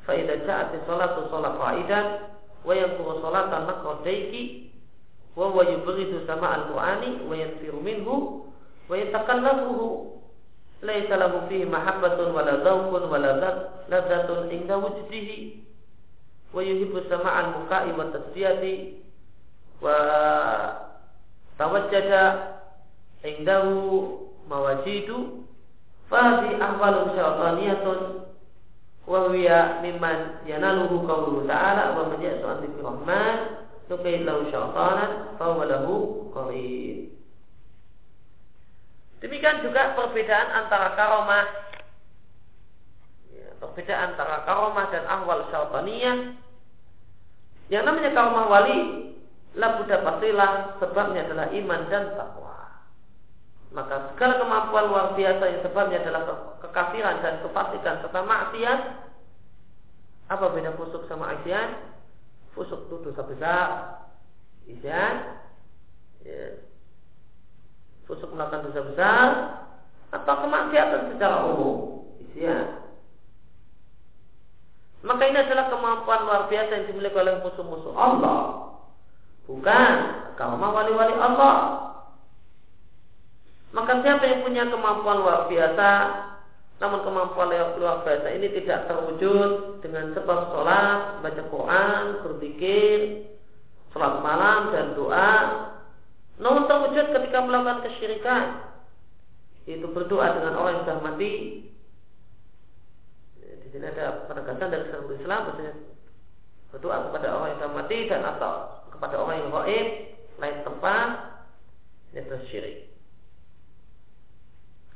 فإذا 0.06 0.34
جاءت 0.46 0.70
الصلاة 0.82 1.16
صلى 1.30 1.48
قائدا 1.48 2.18
ويذكر 2.64 3.18
صلاة 3.22 3.50
نقر 3.64 3.98
الشيخ 4.06 4.50
وهو 5.36 5.62
يبغض 5.62 6.22
سماع 6.26 6.54
القرآن 6.54 7.02
وينفر 7.28 7.74
منه 7.84 8.08
ويتقلبه. 8.90 10.13
Laisa 10.84 11.16
lahu 11.16 11.48
fihi 11.48 11.64
mahabbatun 11.64 12.36
wala 12.36 12.60
zawqun 12.60 13.08
wala 13.08 13.30
ladzatun 13.88 14.52
inda 14.52 14.76
wujdihi. 14.76 15.64
Wa 16.54 16.62
yuhibbu 16.62 17.08
sama 17.10 17.32
al-muka'i 17.34 17.90
wa 17.98 18.12
tasbiyati 18.14 18.74
wa 19.82 19.96
tawajjada 21.58 22.22
indahu 23.24 23.80
mawajidu. 24.46 25.48
Fahdi 26.12 26.60
ahwalun 26.60 27.16
syaitaniyatun 27.16 28.00
wa 29.08 29.18
huwa 29.28 29.58
mimman 29.80 30.44
yanaluhu 30.44 31.08
qawluhu 31.08 31.48
ta'ala. 31.48 31.96
Wa 31.96 32.12
man 32.12 32.20
ya'su 32.20 32.44
an 32.44 32.60
rahman 32.84 33.36
Nukaid 33.84 34.24
lahu 34.24 34.48
syaitanan 34.48 35.36
Fahuwa 35.36 35.68
lahu 35.68 35.94
qarin 36.32 37.13
Demikian 39.24 39.64
juga 39.64 39.96
perbedaan 39.96 40.48
antara 40.52 40.92
karomah 41.00 41.48
ya, 43.32 43.56
Perbedaan 43.56 44.12
antara 44.12 44.44
karomah 44.44 44.86
dan 44.92 45.04
ahwal 45.08 45.48
syaitaniyah. 45.48 46.36
Yang 47.72 47.82
namanya 47.88 48.10
karomah 48.12 48.46
wali 48.52 48.78
La 49.54 49.78
buddha 49.78 50.02
pastilah 50.02 50.82
sebabnya 50.82 51.30
adalah 51.30 51.46
iman 51.54 51.80
dan 51.86 52.10
takwa 52.18 52.54
maka 53.74 54.14
segala 54.14 54.38
kemampuan 54.38 54.86
luar 54.86 55.06
biasa 55.18 55.44
yang 55.50 55.62
sebabnya 55.66 55.98
adalah 56.06 56.22
kekafiran 56.62 57.18
dan 57.26 57.42
kefasikan 57.42 57.98
serta 58.06 58.20
maksiat 58.22 58.80
apa 60.30 60.44
beda 60.54 60.78
fusuk 60.78 61.10
sama 61.10 61.34
isyan 61.42 61.74
fusuk 62.54 62.86
itu 62.86 63.10
dosa 63.10 63.22
besar 63.26 63.68
isyan 64.70 65.14
ya. 66.22 66.54
Fusuk 68.04 68.30
melakukan 68.32 68.68
dosa 68.68 68.80
besar 68.92 69.28
atau 70.14 70.34
kemaksiatan 70.44 71.14
secara 71.14 71.36
umum. 71.50 72.06
Isyan 72.20 72.84
maka 75.04 75.22
ini 75.28 75.36
adalah 75.36 75.68
kemampuan 75.68 76.24
luar 76.24 76.42
biasa 76.48 76.70
yang 76.80 76.86
dimiliki 76.88 77.12
oleh 77.20 77.36
musuh-musuh 77.44 77.92
Allah. 77.92 78.40
Bukan 79.44 79.94
kaum 80.40 80.64
wali-wali 80.64 81.12
Allah. 81.20 81.56
Maka 83.76 84.00
siapa 84.00 84.24
yang 84.24 84.40
punya 84.40 84.64
kemampuan 84.72 85.20
luar 85.20 85.44
biasa 85.52 85.90
namun 86.82 87.06
kemampuan 87.06 87.54
luar 87.78 88.02
biasa 88.02 88.34
ini 88.34 88.50
tidak 88.50 88.90
terwujud 88.90 89.78
dengan 89.78 90.10
sebab 90.10 90.50
sholat, 90.50 91.22
baca 91.22 91.42
Quran, 91.46 92.02
berzikir, 92.26 92.98
sholat 93.94 94.18
malam 94.24 94.74
dan 94.74 94.86
doa. 94.98 95.34
Namun 96.38 96.66
terwujud 96.66 97.14
ketika 97.14 97.38
melakukan 97.46 97.86
kesyirikan, 97.86 98.74
yaitu 99.70 99.86
berdoa 99.94 100.34
dengan 100.34 100.58
orang 100.58 100.72
yang 100.78 100.84
sudah 100.86 101.00
mati. 101.02 101.32
Di 103.38 103.66
sini 103.70 103.86
ada 103.86 104.26
penegasan 104.26 104.70
dari 104.70 104.84
seluruh 104.90 105.14
Islam, 105.14 105.40
maksudnya 105.50 105.74
berdoa 106.74 106.96
kepada 107.10 107.26
orang 107.30 107.48
yang 107.54 107.58
sudah 107.62 107.74
mati 107.78 107.98
dan 108.10 108.22
atau 108.26 108.52
kepada 108.90 109.14
orang 109.22 109.36
yang 109.46 109.50
gaib, 109.54 109.88
lain 110.42 110.58
tempat, 110.66 111.08
itu 112.14 112.36
syirik. 112.50 112.76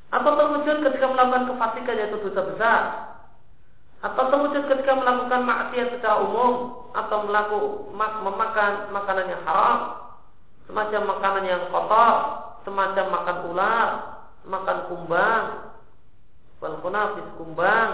Atau 0.08 0.40
terwujud 0.40 0.76
ketika 0.88 1.06
melakukan 1.06 1.52
kefasikan 1.52 2.00
yaitu 2.00 2.16
dosa 2.24 2.42
besar 2.48 2.82
Atau 4.00 4.32
terwujud 4.32 4.64
ketika 4.64 4.96
melakukan 4.96 5.44
maksiat 5.44 6.00
secara 6.00 6.24
umum 6.24 6.80
Atau 6.96 7.28
melakukan 7.28 8.24
memakan 8.24 8.72
makanan 8.88 9.26
yang 9.28 9.42
haram 9.44 10.07
Semacam 10.68 11.02
makanan 11.16 11.44
yang 11.48 11.64
kotor 11.72 12.14
Semacam 12.68 13.06
makan 13.08 13.38
ular 13.48 13.90
Makan 14.44 14.78
kumbang 14.92 15.44
Walkunafis 16.60 17.28
kumbang 17.40 17.90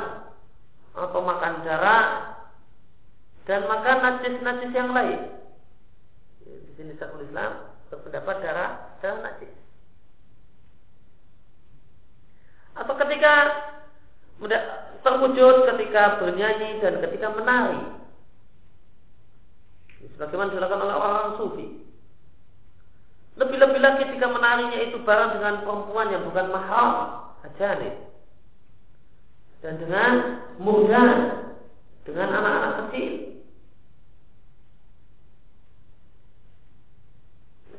Atau 0.98 1.22
makan 1.22 1.62
darah 1.62 2.34
Dan 3.46 3.70
makan 3.70 3.96
najis-najis 4.00 4.72
yang 4.72 4.90
lain. 4.90 5.20
Di 6.42 6.72
sini 6.74 6.96
Syekhul 6.96 7.28
Islam 7.28 7.76
berpendapat 7.92 8.36
darah 8.40 8.70
darah 9.04 9.20
najis. 9.20 9.52
Atau 12.74 12.94
ketika 13.04 13.34
terwujud 15.04 15.68
ketika 15.68 16.24
bernyanyi 16.24 16.80
dan 16.80 17.04
ketika 17.04 17.36
menari. 17.36 17.84
Sebagaimana 20.16 20.56
dilakukan 20.56 20.84
oleh 20.88 20.96
orang-orang 20.96 21.36
sufi 21.36 21.83
lebih-lebih 23.34 23.80
lagi 23.82 24.02
ketika 24.06 24.30
menarinya 24.30 24.78
itu 24.78 25.02
bareng 25.02 25.38
dengan 25.38 25.54
perempuan 25.66 26.12
yang 26.14 26.22
bukan 26.28 26.46
mahal 26.54 26.88
ajanib 27.42 27.94
dan 29.58 29.74
dengan 29.80 30.12
muda 30.62 31.04
dengan 32.06 32.28
anak-anak 32.30 32.72
kecil 32.88 33.34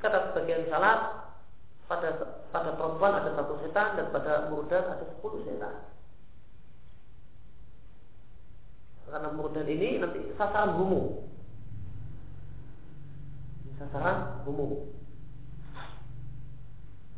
kata 0.06 0.32
sebagian 0.32 0.70
salat 0.70 1.26
pada 1.90 2.10
pada 2.54 2.78
perempuan 2.78 3.18
ada 3.18 3.34
satu 3.34 3.58
setan 3.66 3.98
dan 3.98 4.14
pada 4.14 4.54
murdan 4.54 4.86
ada 4.86 5.06
sepuluh 5.06 5.42
setan. 5.46 5.90
Karena 9.10 9.30
murdan 9.34 9.66
ini 9.70 10.02
nanti 10.02 10.22
sasaran 10.38 10.78
bumu. 10.78 11.26
Sasaran 13.82 14.46
bumu. 14.46 14.94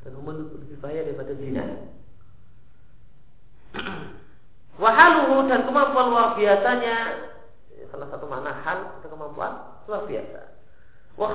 Dan 0.08 0.16
bumu 0.16 0.32
lebih 0.55 0.80
bahaya 0.80 1.03
daripada 1.03 1.36
zina. 1.36 1.68
Wahaluhu 4.82 5.51
dan 5.51 5.68
kemampuan 5.68 6.16
luar 6.16 6.39
biasanya 6.39 7.28
salah 7.91 8.08
satu 8.08 8.24
mana 8.24 8.55
hal 8.64 9.03
itu 9.03 9.12
kemampuan 9.12 9.84
luar 9.84 10.08
biasa. 10.08 10.41
Wa 11.20 11.28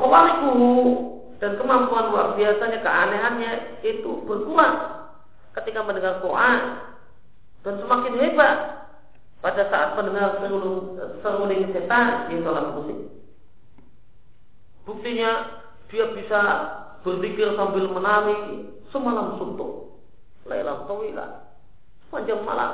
dan 1.43 1.59
kemampuan 1.61 2.17
luar 2.17 2.39
biasanya 2.39 2.81
keanehannya 2.81 3.53
itu 3.85 4.25
berkurang 4.25 5.05
ketika 5.53 5.85
mendengar 5.85 6.25
Quran 6.25 6.61
dan 7.61 7.75
semakin 7.77 8.15
hebat 8.25 8.57
pada 9.43 9.69
saat 9.69 9.99
mendengar 10.01 10.41
seruling 11.21 11.69
setan 11.77 12.31
di 12.33 12.41
dalam 12.41 12.79
musik. 12.79 13.11
Buktinya 14.87 15.61
dia 15.91 16.15
bisa 16.15 16.41
berpikir 17.03 17.55
sambil 17.59 17.91
menari 17.91 18.71
semalam 18.95 19.39
suntuk, 19.39 20.03
lelam 20.47 20.87
tawilah, 20.87 21.51
sepanjang 22.07 22.43
malam. 22.47 22.73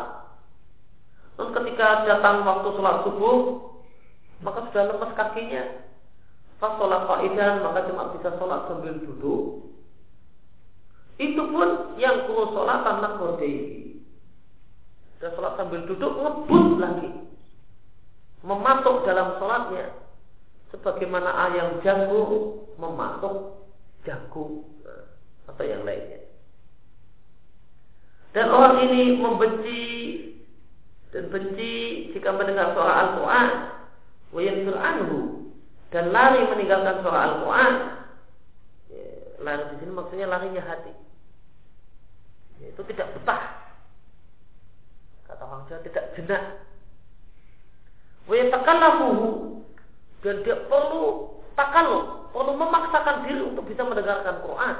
Dan 1.39 1.55
ketika 1.55 2.05
datang 2.05 2.43
waktu 2.45 2.68
sholat 2.74 2.97
subuh, 3.07 3.37
maka 4.43 4.68
sudah 4.68 4.85
lemas 4.91 5.12
kakinya, 5.14 5.64
Pas 6.59 6.74
sholat 6.74 7.07
faidan 7.07 7.62
maka 7.62 7.87
cuma 7.87 8.11
bisa 8.18 8.35
sholat 8.35 8.66
sambil 8.66 8.99
duduk. 8.99 9.70
Itu 11.18 11.43
pun 11.51 11.99
yang 12.03 12.26
perlu 12.26 12.51
sholat 12.51 12.83
tanpa 12.83 13.14
kodei. 13.14 13.95
Dan 15.22 15.31
sholat 15.39 15.55
sambil 15.55 15.87
duduk 15.87 16.18
ngebut 16.18 16.66
lagi. 16.83 17.11
Mematuk 18.43 19.07
dalam 19.07 19.39
sholatnya. 19.39 19.95
Sebagaimana 20.74 21.31
ayam 21.49 21.79
jago 21.87 22.22
mematuk 22.74 23.57
jago 24.09 24.64
atau 25.44 25.64
yang 25.68 25.84
lainnya. 25.84 26.24
Dan 28.32 28.48
orang 28.48 28.88
ini 28.88 29.20
membenci 29.20 29.82
dan 31.12 31.28
benci 31.32 32.09
jika 32.16 32.32
mendengar 32.32 32.72
suara 32.72 32.92
Al-Quran. 33.04 33.48
Wayan 34.32 34.68
anhu. 34.72 35.48
Dan 35.88 36.12
lari 36.12 36.44
meninggalkan 36.52 37.00
surah 37.00 37.22
Al-Quran. 37.32 37.72
Ya, 38.92 39.09
lari 39.40 39.62
di 39.72 39.74
sini 39.80 39.92
maksudnya 39.96 40.26
larinya 40.28 40.61
hati. 40.61 40.92
Ya, 42.61 42.72
itu 42.72 42.82
tidak 42.92 43.16
betah. 43.16 43.72
Kata 45.24 45.42
orang 45.48 45.64
Jawa 45.72 45.80
tidak 45.84 46.04
jenak. 46.16 46.44
Wayatakallafuhu 48.28 49.64
dan 50.20 50.44
dia 50.44 50.61
perlu 50.68 51.38
takalluh, 51.59 52.30
perlu 52.30 52.54
memaksakan 52.54 53.26
diri 53.26 53.42
untuk 53.42 53.66
bisa 53.66 53.82
mendengarkan 53.82 54.38
Quran. 54.46 54.76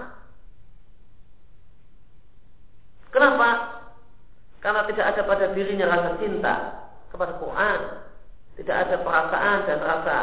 Kenapa? 3.10 3.48
Karena 4.62 4.86
tidak 4.86 5.06
ada 5.10 5.22
pada 5.26 5.46
dirinya 5.50 5.90
rasa 5.90 6.10
cinta 6.22 6.54
kepada 7.10 7.34
Quran, 7.42 7.78
tidak 8.62 8.76
ada 8.86 8.96
perasaan 9.02 9.58
dan 9.66 9.78
rasa 9.82 10.16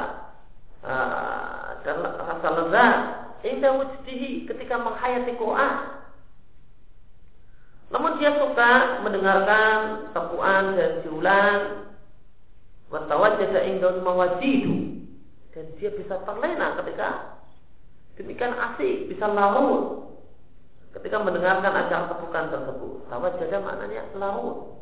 Ah, 0.85 1.81
dan 1.81 1.97
rasa 2.05 2.45
lezat 2.61 2.97
indah 3.41 3.73
wujdihi 3.73 4.45
ketika 4.45 4.77
menghayati 4.77 5.33
Quran. 5.33 5.97
Namun 7.89 8.21
dia 8.21 8.37
suka 8.37 9.01
mendengarkan 9.01 10.13
tepuan 10.13 10.77
dan 10.77 11.01
siulan 11.01 11.89
watawajjada 12.93 13.65
indah 13.65 13.97
mawajidu 14.05 15.04
dan 15.55 15.65
dia 15.79 15.87
bisa 15.95 16.19
terlena 16.27 16.75
ketika 16.83 17.39
demikian 18.19 18.51
asik 18.51 19.07
bisa 19.07 19.23
larut 19.31 20.11
ketika 20.99 21.23
mendengarkan 21.23 21.71
acara 21.71 22.11
tepukan 22.11 22.51
tersebut. 22.51 23.07
Tawajjada 23.07 23.63
maknanya 23.63 24.03
larut 24.19 24.75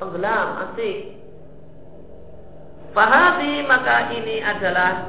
tenggelam 0.00 0.48
asik 0.72 1.20
Fahadi 2.96 3.60
maka 3.68 4.08
ini 4.08 4.40
adalah 4.40 5.04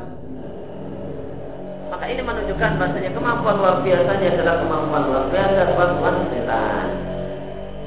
maka 1.87 2.03
ini 2.11 2.19
menunjukkan 2.19 2.71
bahasanya 2.83 3.15
kemampuan 3.15 3.63
luar 3.63 3.79
biasanya 3.79 4.27
adalah 4.35 4.55
kemampuan 4.59 5.03
luar 5.07 5.25
biasa 5.31 5.71
bantuan 5.71 6.15
setan. 6.27 6.87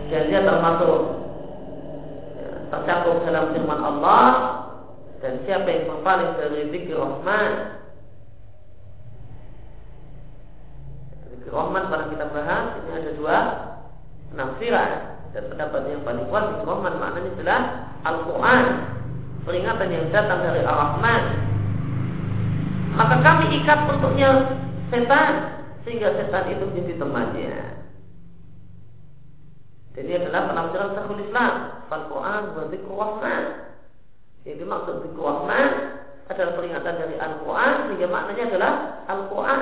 Dan 0.09 0.23
dia 0.33 0.41
termasuk 0.41 0.99
ya, 2.33 2.49
tercakup 2.73 3.17
dalam 3.29 3.45
firman 3.53 3.81
Allah 3.85 4.25
dan 5.21 5.33
siapa 5.45 5.69
yang 5.69 5.85
berpaling 5.89 6.33
dari 6.41 6.61
zikir 6.73 6.97
Rahman 6.97 7.53
Zikir 11.29 11.53
Rahman 11.53 11.85
pada 11.93 12.05
kita 12.09 12.27
bahas 12.33 12.65
ini 12.81 12.91
ada 12.97 13.11
dua 13.17 13.39
penafsiran 14.33 14.91
dan 15.31 15.43
pendapat 15.53 15.81
yang 15.93 16.03
paling 16.03 16.25
kuat 16.33 16.45
zikir 16.57 16.67
Rahman 16.69 16.95
maknanya 16.97 17.31
adalah 17.37 17.61
Al-Quran 18.01 18.65
peringatan 19.45 19.89
yang 19.93 20.07
datang 20.09 20.41
dari 20.41 20.61
Ar-Rahman 20.65 21.23
maka 22.97 23.17
kami 23.23 23.45
ikat 23.63 23.87
untuknya 23.87 24.31
setan 24.91 25.63
sehingga 25.87 26.13
setan 26.19 26.51
itu 26.51 26.65
menjadi 26.67 26.95
temannya. 26.99 27.55
Jadi 29.95 30.11
adalah 30.23 30.51
penafsiran 30.51 30.91
Syekhul 30.95 31.23
Islam. 31.27 31.55
Al-Quran 31.91 32.43
wa 32.55 32.65
Rahman. 32.71 33.70
Yang 34.49 34.57
dimaksud 34.65 34.95
zikr 35.05 35.21
Rahman 35.21 35.69
adalah 36.31 36.53
peringatan 36.57 36.95
dari 36.97 37.17
Al-Quran 37.19 37.73
sehingga 37.91 38.09
maknanya 38.09 38.45
adalah 38.55 38.73
Al-Quran. 39.11 39.61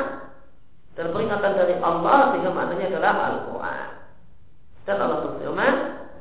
Dan 0.95 1.07
peringatan 1.15 1.53
dari 1.55 1.75
Allah 1.79 2.19
sehingga 2.35 2.51
maknanya 2.55 2.87
adalah 2.93 3.13
Al-Quran. 3.33 3.89
Dan 4.89 4.97
Allah 5.05 5.19
berfirman, 5.21 5.75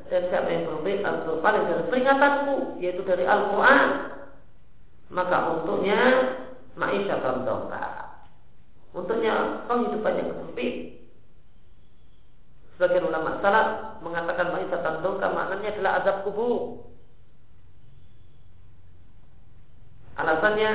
dan 0.08 0.22
siapa 0.32 0.48
yang 0.48 0.64
berbeda 0.72 1.28
paling 1.44 1.64
dari 1.68 1.84
peringatanku 1.92 2.80
yaitu 2.80 3.04
dari 3.04 3.28
Al-Quran 3.28 3.88
maka 5.12 5.38
untuknya 5.56 6.00
maisha 6.80 7.20
dongka 7.20 7.88
untuknya 8.96 9.64
penghidupan 9.68 10.14
yang 10.16 10.30
sempit 10.32 11.04
sebagian 12.76 13.08
ulama 13.12 13.40
salaf 13.44 14.00
mengatakan 14.00 14.56
maisha 14.56 14.80
dongka 14.80 15.28
maknanya 15.28 15.76
adalah 15.76 15.92
azab 16.00 16.18
kubur 16.24 16.87
alasannya 20.18 20.72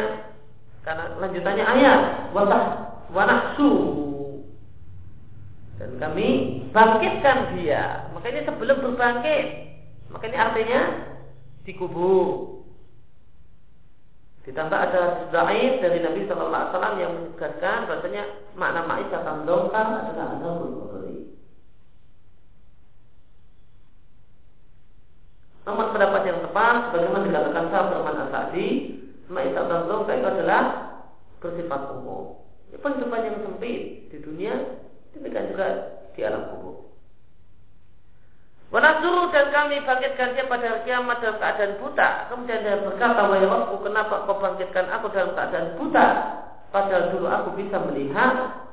karena 0.82 1.05
lanjutannya 1.18 1.64
ayat 1.66 2.01
wabah 2.34 2.64
wanaksu 3.12 3.70
dan 5.82 5.99
kami 5.99 6.62
bangkitkan 6.70 7.59
dia. 7.59 8.07
Makanya 8.14 8.47
sebelum 8.47 8.86
berbangkit, 8.86 9.47
makanya 10.14 10.38
artinya 10.51 10.80
dikubur. 11.66 12.62
Ditambah 14.43 14.74
ada 14.74 15.30
zaid 15.30 15.82
dari 15.82 16.03
Nabi 16.03 16.26
Shallallahu 16.26 16.51
Alaihi 16.51 16.74
Wasallam 16.74 16.97
yang 16.99 17.12
menegaskan 17.14 17.78
bahasanya 17.86 18.22
makna 18.59 18.82
ma'isah 18.90 19.22
dongkar 19.47 19.86
adalah 20.03 20.26
azabul. 20.38 20.70
Nomor 25.62 25.95
pendapat 25.95 26.22
yang 26.26 26.43
tepat, 26.43 26.90
bagaimana 26.90 27.22
dilakukan 27.30 27.70
Sa'ad 27.70 28.18
Asadi, 28.18 28.91
ma'isah 29.32 29.64
dongkar 29.88 30.20
itu 30.20 30.28
adalah 30.28 30.62
bersifat 31.40 31.80
umum. 31.96 32.44
Ini 32.68 32.76
penghidupan 32.78 33.20
yang 33.24 33.36
sempit 33.40 34.12
di 34.12 34.18
dunia 34.20 34.54
Demikian 35.12 35.52
juga 35.52 35.66
di 36.16 36.20
alam 36.24 36.48
kubur. 36.52 36.88
Wanasuru 38.72 39.28
dan 39.36 39.52
kami 39.52 39.84
bangkitkan 39.84 40.32
dia 40.32 40.48
pada 40.48 40.64
hari 40.64 40.88
kiamat 40.88 41.20
dalam 41.20 41.36
keadaan 41.36 41.76
buta. 41.76 42.08
Kemudian 42.32 42.64
dia 42.64 42.80
berkata, 42.80 43.28
Wahai 43.28 43.44
Rabbu, 43.44 43.84
kenapa 43.84 44.24
kau 44.24 44.40
bangkitkan 44.40 44.88
aku 44.88 45.12
dalam 45.12 45.36
keadaan 45.36 45.76
buta? 45.76 46.08
Padahal 46.72 47.12
dulu 47.12 47.28
aku 47.28 47.48
bisa 47.60 47.76
melihat. 47.84 48.64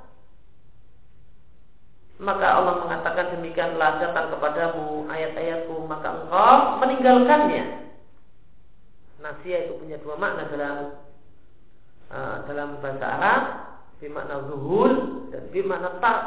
Maka 2.19 2.47
Allah 2.47 2.79
mengatakan 2.83 3.35
demikianlah 3.35 3.99
datang 3.99 4.31
kepadamu 4.31 5.07
ayat-ayatku, 5.07 5.75
maka 5.87 6.07
engkau 6.23 6.79
meninggalkannya. 6.79 7.63
Nasia 9.29 9.69
itu 9.69 9.77
punya 9.77 10.01
dua 10.01 10.17
makna 10.17 10.49
dalam 10.49 10.75
uh, 12.09 12.37
dalam 12.49 12.81
bahasa 12.81 13.05
Arab 13.05 13.43
bermakna 14.01 14.35
zuhul 14.49 14.91
dan 15.29 15.43
bermakna 15.53 15.89
tak 16.01 16.21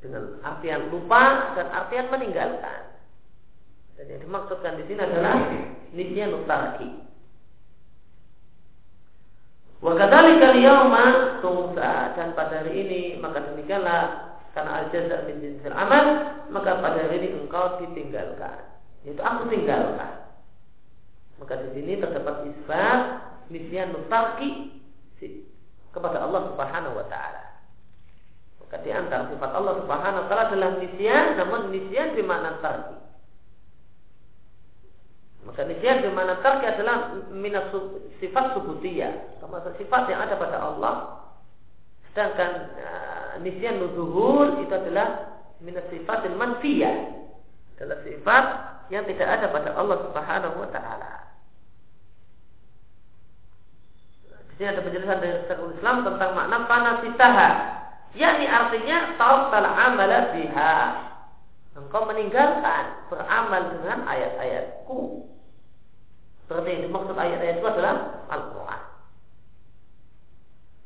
dengan 0.00 0.40
artian 0.42 0.88
lupa 0.88 1.54
dan 1.54 1.66
artian 1.70 2.08
meninggalkan. 2.08 2.80
Dan 3.94 4.08
yang 4.08 4.20
dimaksudkan 4.24 4.80
di 4.80 4.84
sini 4.88 5.00
adalah 5.04 5.36
nisyan 5.92 6.32
utarki. 6.32 6.90
Wa 9.84 9.92
kadzalika 9.98 10.54
yauma 10.58 11.04
tungsa 11.42 12.14
dan 12.16 12.34
pada 12.38 12.62
hari 12.62 12.86
ini 12.86 13.02
maka 13.18 13.52
demikianlah 13.52 14.02
karena 14.54 14.70
al 14.78 14.86
jaza 14.94 15.26
min 15.26 15.42
jinsil 15.42 15.74
amal 15.74 16.06
maka 16.54 16.78
pada 16.78 16.98
hari 17.04 17.20
ini 17.20 17.28
engkau 17.42 17.82
ditinggalkan. 17.82 18.72
Yaitu 19.02 19.22
aku 19.22 19.50
tinggalkan. 19.50 20.21
Maka 21.42 21.58
di 21.58 21.68
sini 21.74 21.98
terdapat 21.98 22.46
isbat 22.54 23.00
nisyan 23.50 23.90
mutarki 23.90 24.78
kepada 25.90 26.22
Allah 26.22 26.54
Subhanahu 26.54 27.02
wa 27.02 27.06
taala. 27.10 27.42
Maka 28.62 28.78
di 28.86 28.94
antara 28.94 29.26
sifat 29.26 29.50
Allah 29.50 29.74
Subhanahu 29.82 30.22
wa 30.22 30.26
taala 30.30 30.44
adalah 30.54 30.70
nisyan, 30.78 31.34
namun 31.42 31.74
nisyan 31.74 32.14
di 32.14 32.22
mana 32.22 32.62
tarki. 32.62 32.94
Maka 35.42 35.66
nisyan 35.66 36.06
di 36.06 36.10
mana 36.14 36.38
tarki 36.46 36.62
adalah 36.62 37.10
minas 37.34 37.74
sifat 38.22 38.54
subutiyah, 38.54 39.42
termasuk 39.42 39.74
sifat 39.82 40.14
yang 40.14 40.22
ada 40.22 40.38
pada 40.38 40.58
Allah. 40.62 40.94
Sedangkan 42.14 42.70
uh, 42.78 43.32
nisyan 43.42 43.82
nuzuhur 43.82 44.62
itu 44.62 44.70
adalah 44.70 45.42
minas 45.58 45.90
sifat 45.90 46.22
manfiyah. 46.38 47.18
Adalah 47.82 47.98
sifat 48.06 48.44
yang 48.94 49.02
tidak 49.10 49.26
ada 49.26 49.50
pada 49.50 49.74
Allah 49.74 50.06
Subhanahu 50.06 50.62
wa 50.62 50.70
taala. 50.70 51.21
Di 54.62 54.70
sini 54.70 54.78
ada 54.78 54.86
penjelasan 54.86 55.18
dari 55.18 55.42
Syekhul 55.50 55.74
Islam 55.74 55.96
tentang 56.06 56.30
makna 56.38 56.70
panasitaha. 56.70 57.48
Yakni 58.14 58.46
artinya 58.46 59.18
tautal 59.18 59.66
amala 59.66 60.30
biha. 60.30 60.74
Engkau 61.74 62.06
meninggalkan 62.06 63.10
beramal 63.10 63.74
dengan 63.74 64.06
ayat-ayatku. 64.06 65.26
Berarti 66.46 66.68
yang 66.78 66.82
dimaksud 66.86 67.18
ayat-ayat 67.18 67.58
adalah 67.58 68.22
Al-Quran. 68.30 68.82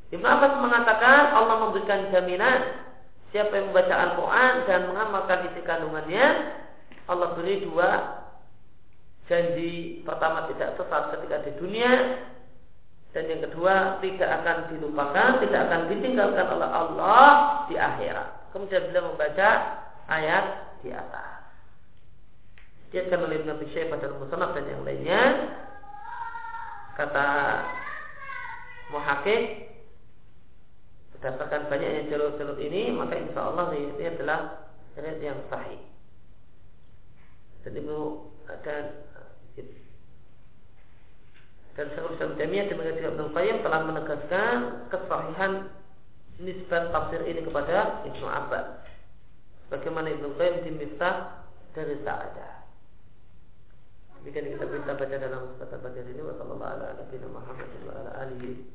Ibn 0.09 0.25
Abbas 0.25 0.53
mengatakan 0.57 1.21
Allah 1.37 1.55
memberikan 1.69 2.09
jaminan 2.09 2.81
siapa 3.29 3.61
yang 3.61 3.69
membaca 3.69 3.93
Al-Quran 3.93 4.53
dan 4.65 4.89
mengamalkan 4.89 5.53
isi 5.53 5.61
kandungannya 5.61 6.25
Allah 7.05 7.29
beri 7.37 7.61
dua 7.61 8.25
janji 9.29 10.01
pertama 10.01 10.49
tidak 10.49 10.81
sesat 10.81 11.13
ketika 11.13 11.45
di 11.45 11.51
dunia 11.61 11.93
dan 13.17 13.33
yang 13.33 13.41
kedua 13.49 13.97
tidak 13.97 14.29
akan 14.29 14.57
dilupakan, 14.69 15.41
tidak 15.41 15.61
akan 15.65 15.81
ditinggalkan 15.89 16.45
oleh 16.53 16.69
Allah 16.69 17.25
di 17.65 17.73
akhirat. 17.73 18.53
Kemudian 18.53 18.93
beliau 18.93 19.09
membaca 19.09 19.49
ayat 20.05 20.45
di 20.85 20.93
atas. 20.93 21.41
Diatkan 22.93 23.25
oleh 23.25 23.41
Ibn 23.41 23.57
Abi 23.57 23.73
Syaibah 23.73 23.97
dan 23.97 24.21
Musonab 24.21 24.53
dan 24.53 24.69
yang 24.69 24.85
lainnya 24.85 25.21
kata 26.93 27.27
muhakik 28.93 29.65
berdasarkan 31.17 31.73
banyaknya 31.73 32.13
jalur-jalur 32.13 32.61
ini 32.61 32.93
maka 32.93 33.17
insya 33.17 33.49
Allah 33.49 33.73
ini 33.73 34.01
adalah 34.01 34.69
riwayat 34.93 35.21
yang 35.21 35.41
sahih 35.49 35.81
dan 37.65 37.73
itu 37.73 38.01
dan 38.65 38.85
dan 41.77 41.93
Syekhul 41.93 42.17
Islam 42.17 42.33
Jamiyah 42.41 42.65
demikian 42.73 42.97
juga 42.97 43.09
Ibnu 43.13 43.25
Qayyim 43.37 43.57
telah 43.61 43.81
menegaskan 43.85 44.57
kesahihan 44.89 45.69
nisbat 46.41 46.89
tafsir 46.89 47.21
ini 47.29 47.45
kepada 47.45 48.01
Ibnu 48.01 48.25
Abbas. 48.25 48.81
Bagaimana 49.69 50.09
Ibnu 50.09 50.33
Qayyim 50.41 50.65
di 50.65 50.71
Miftah 50.73 51.45
dari 51.77 52.01
Sa'adah. 52.01 52.65
Demikian 54.25 54.57
kita 54.57 54.65
bisa 54.65 54.97
baca 54.97 55.15
dalam 55.21 55.53
kesempatan 55.53 55.77
pada 55.85 55.99
ini 56.01 56.21
wa 56.25 56.33
sallallahu 56.41 56.73
ala 56.73 56.85
nabiyina 56.97 57.27
Muhammad 57.29 57.69
wa 57.85 57.93
ala 57.93 58.11
alihi 58.25 58.65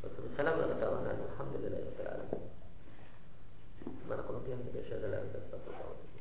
wa 0.00 0.08
sallam 0.40 0.56
wa 0.56 0.76
sallam 0.80 1.04
alhamdulillah 1.04 1.80
rabbil 1.92 2.08
alamin. 2.08 2.42
Fiikum 3.84 4.08
wa 4.08 4.82
syada 4.88 5.06
la 5.12 5.18
ilaha 5.20 5.44
illa 5.44 6.15